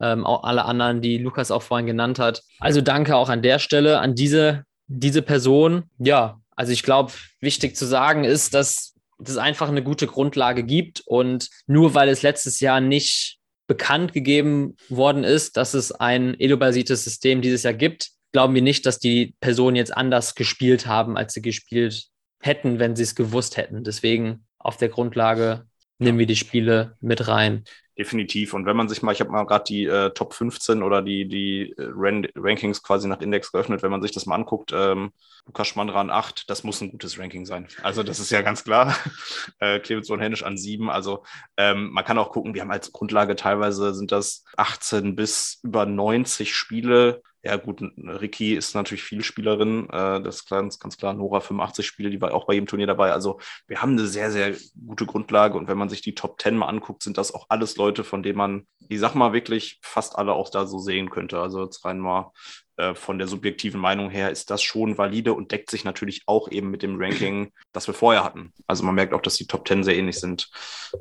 [0.00, 2.42] Ähm, auch alle anderen, die Lukas auch vorhin genannt hat.
[2.58, 5.84] Also danke auch an der Stelle an diese, diese Person.
[5.98, 11.02] Ja, also ich glaube, wichtig zu sagen ist, dass es einfach eine gute Grundlage gibt
[11.06, 17.04] und nur weil es letztes Jahr nicht bekannt gegeben worden ist, dass es ein elo-basiertes
[17.04, 21.32] System dieses Jahr gibt, glauben wir nicht, dass die Personen jetzt anders gespielt haben, als
[21.32, 22.08] sie gespielt
[22.40, 23.84] hätten, wenn sie es gewusst hätten.
[23.84, 25.66] Deswegen auf der Grundlage
[25.98, 27.64] nehmen wir die Spiele mit rein.
[27.96, 28.54] Definitiv.
[28.54, 31.28] Und wenn man sich mal, ich habe mal gerade die äh, Top 15 oder die,
[31.28, 35.12] die äh, Ran Rankings quasi nach Index geöffnet, wenn man sich das mal anguckt, ähm,
[35.46, 37.68] Lukas Schmandra an 8, das muss ein gutes Ranking sein.
[37.84, 38.96] Also das ist ja ganz klar.
[39.60, 40.90] äh, Clemens von Hennisch an 7.
[40.90, 41.22] Also
[41.56, 45.86] ähm, man kann auch gucken, wir haben als Grundlage teilweise sind das 18 bis über
[45.86, 47.22] 90 Spiele.
[47.46, 51.12] Ja gut, Ricky ist natürlich Vielspielerin, äh, das ist ganz, ganz klar.
[51.12, 53.12] Nora 85 Spiele, die war auch bei jedem Turnier dabei.
[53.12, 55.58] Also wir haben eine sehr, sehr gute Grundlage.
[55.58, 58.22] Und wenn man sich die Top 10 mal anguckt, sind das auch alles Leute, von
[58.22, 61.38] denen man, ich sag mal, wirklich fast alle auch da so sehen könnte.
[61.38, 62.32] Also jetzt rein mal
[62.76, 66.50] äh, von der subjektiven Meinung her ist das schon valide und deckt sich natürlich auch
[66.50, 68.52] eben mit dem Ranking, das wir vorher hatten.
[68.66, 70.50] Also man merkt auch, dass die Top 10 sehr ähnlich sind.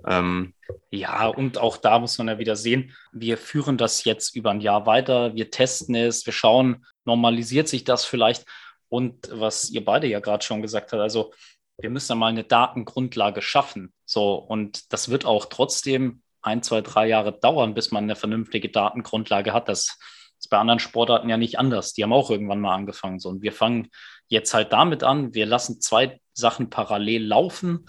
[0.05, 0.53] Ähm,
[0.91, 4.61] Ja, und auch da muss man ja wieder sehen, wir führen das jetzt über ein
[4.61, 8.45] Jahr weiter, wir testen es, wir schauen, normalisiert sich das vielleicht.
[8.89, 11.33] Und was ihr beide ja gerade schon gesagt habt, also
[11.79, 13.91] wir müssen ja mal eine Datengrundlage schaffen.
[14.05, 18.69] So, und das wird auch trotzdem ein, zwei, drei Jahre dauern, bis man eine vernünftige
[18.69, 19.69] Datengrundlage hat.
[19.69, 19.97] Das
[20.43, 21.93] ist bei anderen Sportarten ja nicht anders.
[21.93, 23.19] Die haben auch irgendwann mal angefangen.
[23.19, 23.89] So, und wir fangen
[24.27, 25.33] jetzt halt damit an.
[25.33, 27.85] Wir lassen zwei Sachen parallel laufen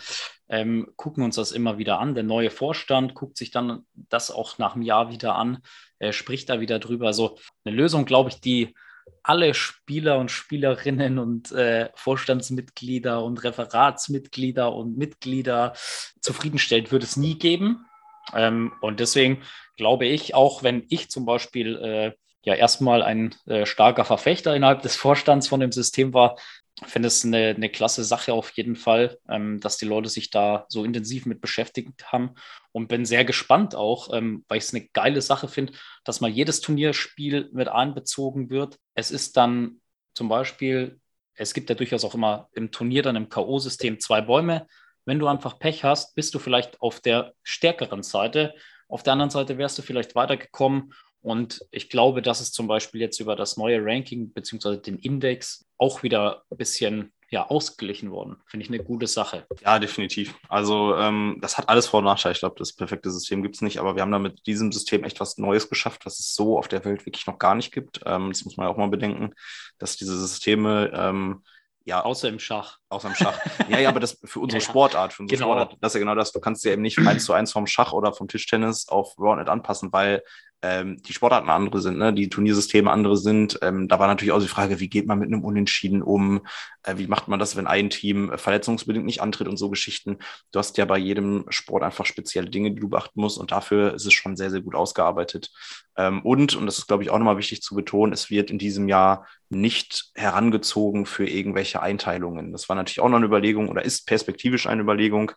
[0.48, 2.14] ähm, gucken uns das immer wieder an.
[2.14, 5.58] Der neue Vorstand guckt sich dann das auch nach einem Jahr wieder an,
[5.98, 7.06] äh, spricht da wieder drüber.
[7.06, 8.74] Also eine Lösung, glaube ich, die
[9.22, 15.72] alle Spieler und Spielerinnen und äh, Vorstandsmitglieder und Referatsmitglieder und Mitglieder
[16.20, 17.86] zufriedenstellt, wird es nie geben.
[18.34, 19.42] Ähm, und deswegen
[19.76, 22.12] glaube ich, auch wenn ich zum Beispiel äh,
[22.44, 26.37] ja erstmal ein äh, starker Verfechter innerhalb des Vorstands von dem System war,
[26.83, 30.66] finde es eine, eine klasse Sache auf jeden Fall, ähm, dass die Leute sich da
[30.68, 32.35] so intensiv mit beschäftigt haben
[32.72, 35.72] und bin sehr gespannt auch, ähm, weil ich es eine geile Sache finde,
[36.04, 38.78] dass mal jedes Turnierspiel mit einbezogen wird.
[38.94, 39.80] Es ist dann
[40.14, 41.00] zum Beispiel,
[41.35, 44.66] es gibt ja durchaus auch immer im Turnier dann im K.O.-System zwei Bäume.
[45.04, 48.54] Wenn du einfach Pech hast, bist du vielleicht auf der stärkeren Seite.
[48.88, 50.92] Auf der anderen Seite wärst du vielleicht weitergekommen
[51.24, 55.64] und ich glaube, dass es zum Beispiel jetzt über das neue Ranking beziehungsweise den Index
[55.78, 58.37] auch wieder ein bisschen ja, ausgeglichen worden.
[58.46, 59.46] Finde ich eine gute Sache.
[59.62, 60.34] Ja, definitiv.
[60.48, 62.34] Also ähm, das hat alles Vor- und Nachteile.
[62.34, 65.02] Ich glaube, das perfekte System gibt es nicht, aber wir haben da mit diesem System
[65.02, 68.00] echt was Neues geschafft, was es so auf der Welt wirklich noch gar nicht gibt.
[68.04, 69.32] Ähm, das muss man ja auch mal bedenken,
[69.78, 71.42] dass diese Systeme ähm,
[71.87, 72.78] ja Außer im Schach.
[72.90, 73.38] außer im Schach.
[73.68, 74.68] ja, ja, aber das für unsere ja.
[74.68, 75.52] Sportart, für unsere Genau.
[75.54, 76.32] Sportart, das ist ja genau das.
[76.32, 79.48] Du kannst ja eben nicht eins zu eins vom Schach oder vom Tischtennis auf Roundnet
[79.48, 80.22] anpassen, weil
[80.64, 82.14] ähm, die Sportarten andere sind, ne?
[82.14, 83.59] die Turniersysteme andere sind.
[83.61, 86.46] Ähm, da war natürlich auch die Frage, wie geht man mit einem Unentschieden um?
[86.83, 90.16] Äh, wie macht man das, wenn ein Team äh, verletzungsbedingt nicht antritt und so Geschichten?
[90.53, 93.92] Du hast ja bei jedem Sport einfach spezielle Dinge, die du beachten musst und dafür
[93.92, 95.50] ist es schon sehr, sehr gut ausgearbeitet.
[95.98, 98.59] Ähm, und, und das ist, glaube ich, auch nochmal wichtig zu betonen, es wird in
[98.59, 102.53] diesem Jahr nicht herangezogen für irgendwelche Einteilungen.
[102.53, 105.33] Das war natürlich auch noch eine Überlegung oder ist perspektivisch eine Überlegung,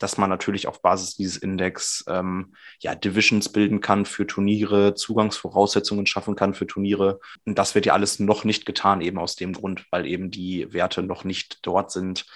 [0.00, 6.06] dass man natürlich auf Basis dieses Index ähm, ja, Divisions bilden kann für Turniere, Zugangsvoraussetzungen
[6.06, 7.20] schaffen kann für Turniere.
[7.44, 10.72] Und das wird ja alles noch nicht getan, eben aus dem Grund, weil eben die
[10.72, 12.26] Werte noch nicht dort sind,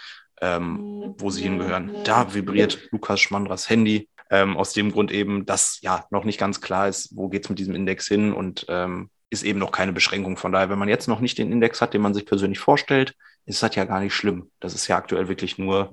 [0.40, 1.90] ähm, wo sie hingehören.
[2.05, 4.09] Da vibriert Lukas Schmandras Handy.
[4.31, 7.50] Ähm, aus dem Grund eben, dass ja noch nicht ganz klar ist, wo geht es
[7.50, 10.37] mit diesem Index hin und ähm, ist eben noch keine Beschränkung.
[10.37, 13.14] Von daher, wenn man jetzt noch nicht den Index hat, den man sich persönlich vorstellt,
[13.46, 14.50] ist das ja gar nicht schlimm.
[14.61, 15.92] Das ist ja aktuell wirklich nur,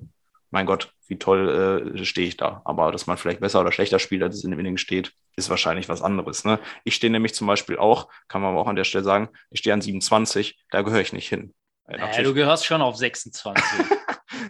[0.50, 2.62] mein Gott, wie toll äh, stehe ich da.
[2.64, 5.50] Aber dass man vielleicht besser oder schlechter spielt, als es in dem Index steht, ist
[5.50, 6.46] wahrscheinlich was anderes.
[6.46, 6.58] Ne?
[6.86, 9.60] Ich stehe nämlich zum Beispiel auch, kann man aber auch an der Stelle sagen, ich
[9.60, 11.54] stehe an 27, da gehöre ich nicht hin.
[11.88, 13.62] Äh, Äh, du gehörst schon auf 26.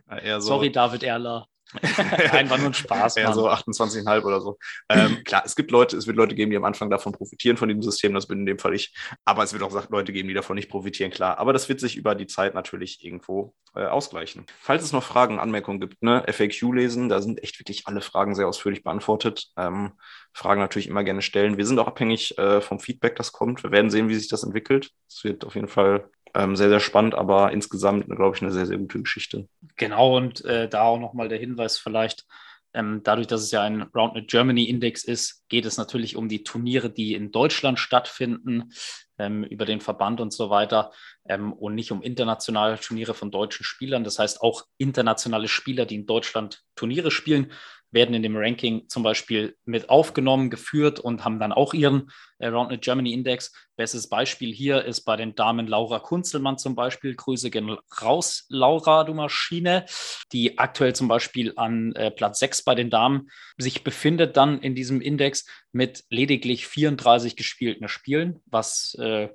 [0.08, 1.48] äh, eher so, Sorry, David Erler.
[2.32, 3.34] Einfach nur ein Spaß, Mann.
[3.34, 4.58] so 28,5 oder so.
[4.90, 7.70] Ähm, klar, es gibt Leute, es wird Leute geben, die am Anfang davon profitieren von
[7.70, 8.94] diesem System, das bin in dem Fall ich.
[9.26, 11.38] Aber es wird auch Leute geben, die davon nicht profitieren, klar.
[11.38, 14.46] Aber das wird sich über die Zeit natürlich irgendwo äh, ausgleichen.
[14.60, 18.36] Falls es noch Fragen, Anmerkungen gibt, ne, FAQ lesen, da sind echt wirklich alle Fragen
[18.36, 19.48] sehr ausführlich beantwortet.
[19.58, 19.94] Ähm,
[20.34, 21.58] Fragen natürlich immer gerne stellen.
[21.58, 23.64] Wir sind auch abhängig äh, vom Feedback, das kommt.
[23.64, 24.92] Wir werden sehen, wie sich das entwickelt.
[25.08, 28.66] Es wird auf jeden Fall ähm, sehr, sehr spannend, aber insgesamt, glaube ich, eine sehr,
[28.66, 29.48] sehr gute Geschichte.
[29.76, 32.26] Genau, und äh, da auch nochmal der Hinweis vielleicht,
[32.74, 36.44] Ähm, dadurch, dass es ja ein Roundnet Germany Index ist, geht es natürlich um die
[36.44, 38.72] Turniere, die in Deutschland stattfinden,
[39.18, 40.94] ähm, über den Verband und so weiter
[41.28, 44.06] ähm, und nicht um internationale Turniere von deutschen Spielern.
[44.06, 47.52] Das heißt, auch internationale Spieler, die in Deutschland Turniere spielen,
[47.92, 52.48] werden in dem Ranking zum Beispiel mit aufgenommen, geführt und haben dann auch ihren äh,
[52.48, 53.54] Roundnet Germany Index.
[53.76, 57.16] Bestes Beispiel hier ist bei den Damen Laura Kunzelmann zum Beispiel.
[57.16, 59.86] Grüße gehen raus, Laura, du Maschine,
[60.32, 64.74] die aktuell zum Beispiel an äh, Platz 6 bei den Damen sich befindet, dann in
[64.74, 69.30] diesem Index mit lediglich 34 gespielten Spielen, was äh,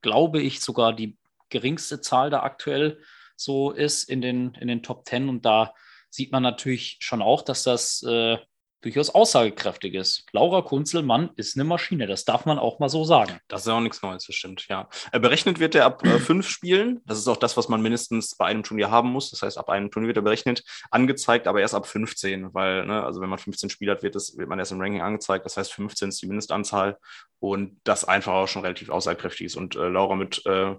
[0.00, 1.16] glaube ich sogar die
[1.50, 3.00] geringste Zahl da aktuell
[3.36, 5.74] so ist in den, in den Top 10 und da
[6.10, 8.38] sieht man natürlich schon auch, dass das äh,
[8.80, 10.24] durchaus aussagekräftig ist.
[10.32, 13.40] Laura Kunzelmann ist eine Maschine, das darf man auch mal so sagen.
[13.48, 14.88] Das ist auch nichts Neues, das stimmt, ja.
[15.10, 17.00] Äh, berechnet wird er ab äh, fünf Spielen.
[17.04, 19.30] Das ist auch das, was man mindestens bei einem Turnier haben muss.
[19.30, 23.02] Das heißt, ab einem Turnier wird er berechnet, angezeigt, aber erst ab 15, weil, ne,
[23.04, 25.44] also wenn man 15 Spiele hat, wird, das, wird man erst im Ranking angezeigt.
[25.44, 26.98] Das heißt, 15 ist die Mindestanzahl
[27.40, 29.56] und das einfach auch schon relativ aussagekräftig ist.
[29.56, 30.76] Und äh, Laura mit äh,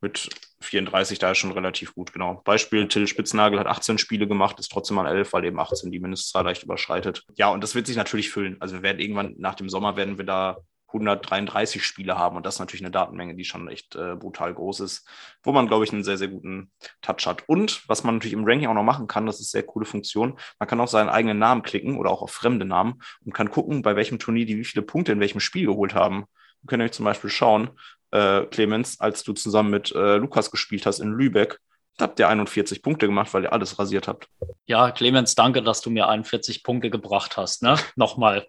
[0.00, 0.28] mit
[0.60, 2.42] 34 da ist schon relativ gut, genau.
[2.44, 6.00] Beispiel, Till Spitznagel hat 18 Spiele gemacht, ist trotzdem mal 11, weil eben 18 die
[6.00, 7.24] Mindestzahl leicht überschreitet.
[7.36, 8.56] Ja, und das wird sich natürlich füllen.
[8.60, 12.54] Also wir werden irgendwann nach dem Sommer werden wir da 133 Spiele haben und das
[12.54, 15.06] ist natürlich eine Datenmenge, die schon echt äh, brutal groß ist,
[15.42, 16.70] wo man, glaube ich, einen sehr, sehr guten
[17.02, 17.44] Touch hat.
[17.46, 19.84] Und was man natürlich im Ranking auch noch machen kann, das ist eine sehr coole
[19.84, 23.50] Funktion, man kann auch seinen eigenen Namen klicken oder auch auf fremde Namen und kann
[23.50, 26.24] gucken, bei welchem Turnier die wie viele Punkte in welchem Spiel geholt haben.
[26.62, 27.70] Wir können euch zum Beispiel schauen,
[28.10, 31.58] äh, Clemens, als du zusammen mit äh, Lukas gespielt hast in Lübeck.
[31.96, 34.28] Da habt ihr 41 Punkte gemacht, weil ihr alles rasiert habt.
[34.66, 37.62] Ja, Clemens, danke, dass du mir 41 Punkte gebracht hast.
[37.62, 37.76] Ne?
[37.96, 38.46] Nochmal.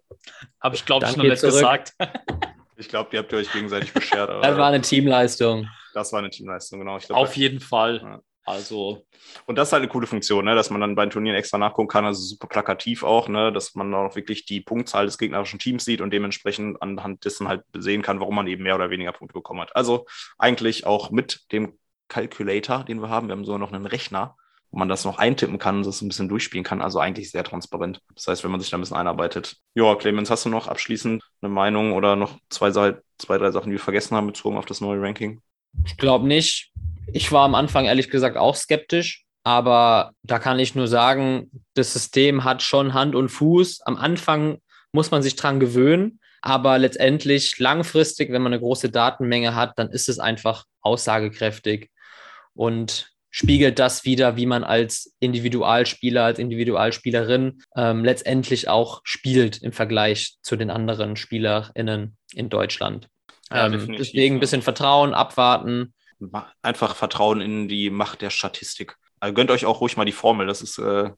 [0.61, 1.53] Habe ich, glaube ich, noch nicht zurück.
[1.53, 1.93] gesagt.
[2.77, 4.29] ich glaube, ihr habt ihr euch gegenseitig beschert.
[4.43, 5.67] das war eine Teamleistung.
[5.95, 6.99] Das war eine Teamleistung, genau.
[6.99, 8.01] Glaub, Auf jeden Fall.
[8.03, 8.19] Ja.
[8.49, 9.05] Also.
[9.45, 10.55] Und das ist halt eine coole Funktion, ne?
[10.55, 12.05] dass man dann bei den Turnieren extra nachgucken kann.
[12.05, 13.53] Also super plakativ auch, ne?
[13.53, 17.62] dass man auch wirklich die Punktzahl des gegnerischen Teams sieht und dementsprechend anhand dessen halt
[17.77, 19.75] sehen kann, warum man eben mehr oder weniger Punkte bekommen hat.
[19.75, 20.07] Also
[20.39, 23.27] eigentlich auch mit dem Calculator, den wir haben.
[23.27, 24.35] Wir haben sogar noch einen Rechner,
[24.71, 26.81] wo man das noch eintippen kann und das ein bisschen durchspielen kann.
[26.81, 28.01] Also eigentlich sehr transparent.
[28.15, 29.57] Das heißt, wenn man sich da ein bisschen einarbeitet.
[29.75, 33.75] Ja, Clemens, hast du noch abschließend eine Meinung oder noch zwei, zwei drei Sachen, die
[33.75, 35.39] wir vergessen haben, bezogen auf das neue Ranking?
[35.85, 36.71] Ich glaube nicht.
[37.13, 41.93] Ich war am Anfang ehrlich gesagt auch skeptisch, aber da kann ich nur sagen, das
[41.93, 43.81] System hat schon Hand und Fuß.
[43.81, 44.59] Am Anfang
[44.91, 49.89] muss man sich dran gewöhnen, aber letztendlich langfristig, wenn man eine große Datenmenge hat, dann
[49.89, 51.89] ist es einfach aussagekräftig
[52.53, 59.71] und spiegelt das wieder, wie man als Individualspieler, als Individualspielerin ähm, letztendlich auch spielt im
[59.71, 63.07] Vergleich zu den anderen SpielerInnen in Deutschland.
[63.51, 65.93] Ja, ähm, deswegen ein bisschen Vertrauen, abwarten
[66.62, 68.97] einfach Vertrauen in die Macht der Statistik.
[69.19, 70.47] Also gönnt euch auch ruhig mal die Formel.
[70.47, 71.12] Das ist, äh,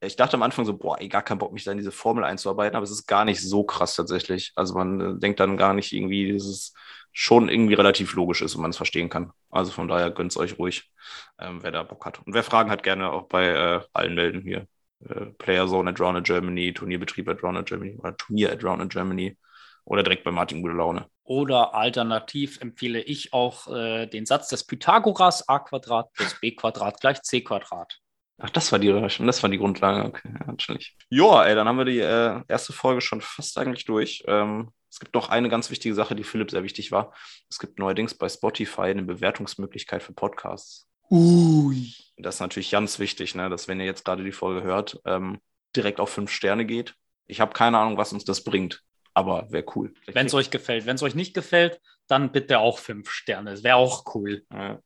[0.00, 2.24] ich dachte am Anfang so, boah, ey, gar keinen Bock, mich da in diese Formel
[2.24, 4.52] einzuarbeiten, aber es ist gar nicht so krass tatsächlich.
[4.56, 6.74] Also man äh, denkt dann gar nicht irgendwie, dass es
[7.12, 9.32] schon irgendwie relativ logisch ist und man es verstehen kann.
[9.50, 10.90] Also von daher gönnt es euch ruhig,
[11.38, 12.20] ähm, wer da Bock hat.
[12.26, 14.68] Und wer Fragen hat, gerne auch bei äh, allen melden hier.
[15.00, 19.36] Äh, Playerzone at Round Germany, Turnierbetrieb at Round Germany oder Turnier at Round Germany
[19.84, 21.06] oder direkt bei Martin Gute Laune.
[21.26, 27.00] Oder alternativ empfehle ich auch äh, den Satz des Pythagoras, a Quadrat plus b Quadrat
[27.00, 27.98] gleich c Quadrat.
[28.38, 30.04] Ach, das war die das war die Grundlage.
[30.04, 30.96] Okay, ja, natürlich.
[31.10, 34.22] Ja, ey, dann haben wir die äh, erste Folge schon fast eigentlich durch.
[34.28, 37.12] Ähm, es gibt noch eine ganz wichtige Sache, die Philipp sehr wichtig war.
[37.50, 40.86] Es gibt neuerdings bei Spotify eine Bewertungsmöglichkeit für Podcasts.
[41.10, 41.92] Ui.
[42.18, 45.40] Das ist natürlich ganz wichtig, ne, dass wenn ihr jetzt gerade die Folge hört, ähm,
[45.74, 46.94] direkt auf fünf Sterne geht.
[47.26, 48.84] Ich habe keine Ahnung, was uns das bringt
[49.16, 49.94] aber wäre cool.
[50.12, 50.84] Wenn es euch gefällt.
[50.84, 53.52] Wenn es euch nicht gefällt, dann bitte auch fünf Sterne.
[53.52, 54.44] Das wäre auch cool.
[54.52, 54.78] Ja.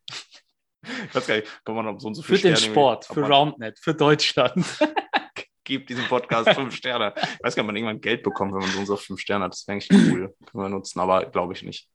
[0.83, 3.81] Ich weiß gar nicht, kann man noch so und so Für den Sport, für Roundnet,
[3.81, 4.65] für Deutschland.
[5.65, 7.13] Gebt diesem Podcast fünf Sterne.
[7.17, 9.21] Ich weiß gar nicht, ob man irgendwann Geld bekommt, wenn man so und so fünf
[9.21, 9.53] Sterne hat.
[9.53, 10.35] Das wäre eigentlich cool.
[10.47, 11.89] Können wir nutzen, aber glaube ich nicht.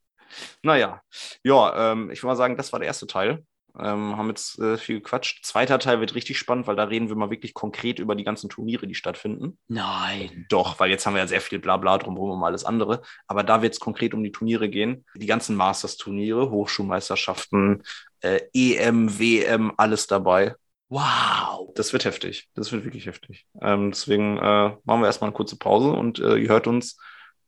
[0.62, 1.02] Naja,
[1.42, 3.46] ja, ähm, ich würde mal sagen, das war der erste Teil.
[3.80, 5.46] Ähm, haben jetzt äh, viel gequatscht.
[5.46, 8.50] Zweiter Teil wird richtig spannend, weil da reden wir mal wirklich konkret über die ganzen
[8.50, 9.58] Turniere, die stattfinden.
[9.68, 10.46] Nein.
[10.50, 13.02] Doch, weil jetzt haben wir ja sehr viel Blabla drumherum um alles andere.
[13.28, 15.06] Aber da wird es konkret um die Turniere gehen.
[15.16, 17.84] Die ganzen Masters-Turniere, Hochschulmeisterschaften,
[18.22, 20.56] äh, EM, WM, alles dabei.
[20.90, 21.72] Wow.
[21.76, 22.48] Das wird heftig.
[22.54, 23.46] Das wird wirklich heftig.
[23.62, 26.98] Ähm, deswegen äh, machen wir erstmal eine kurze Pause und äh, ihr hört uns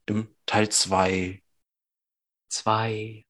[0.07, 1.41] im Teil 2.
[2.49, 3.26] Zwei.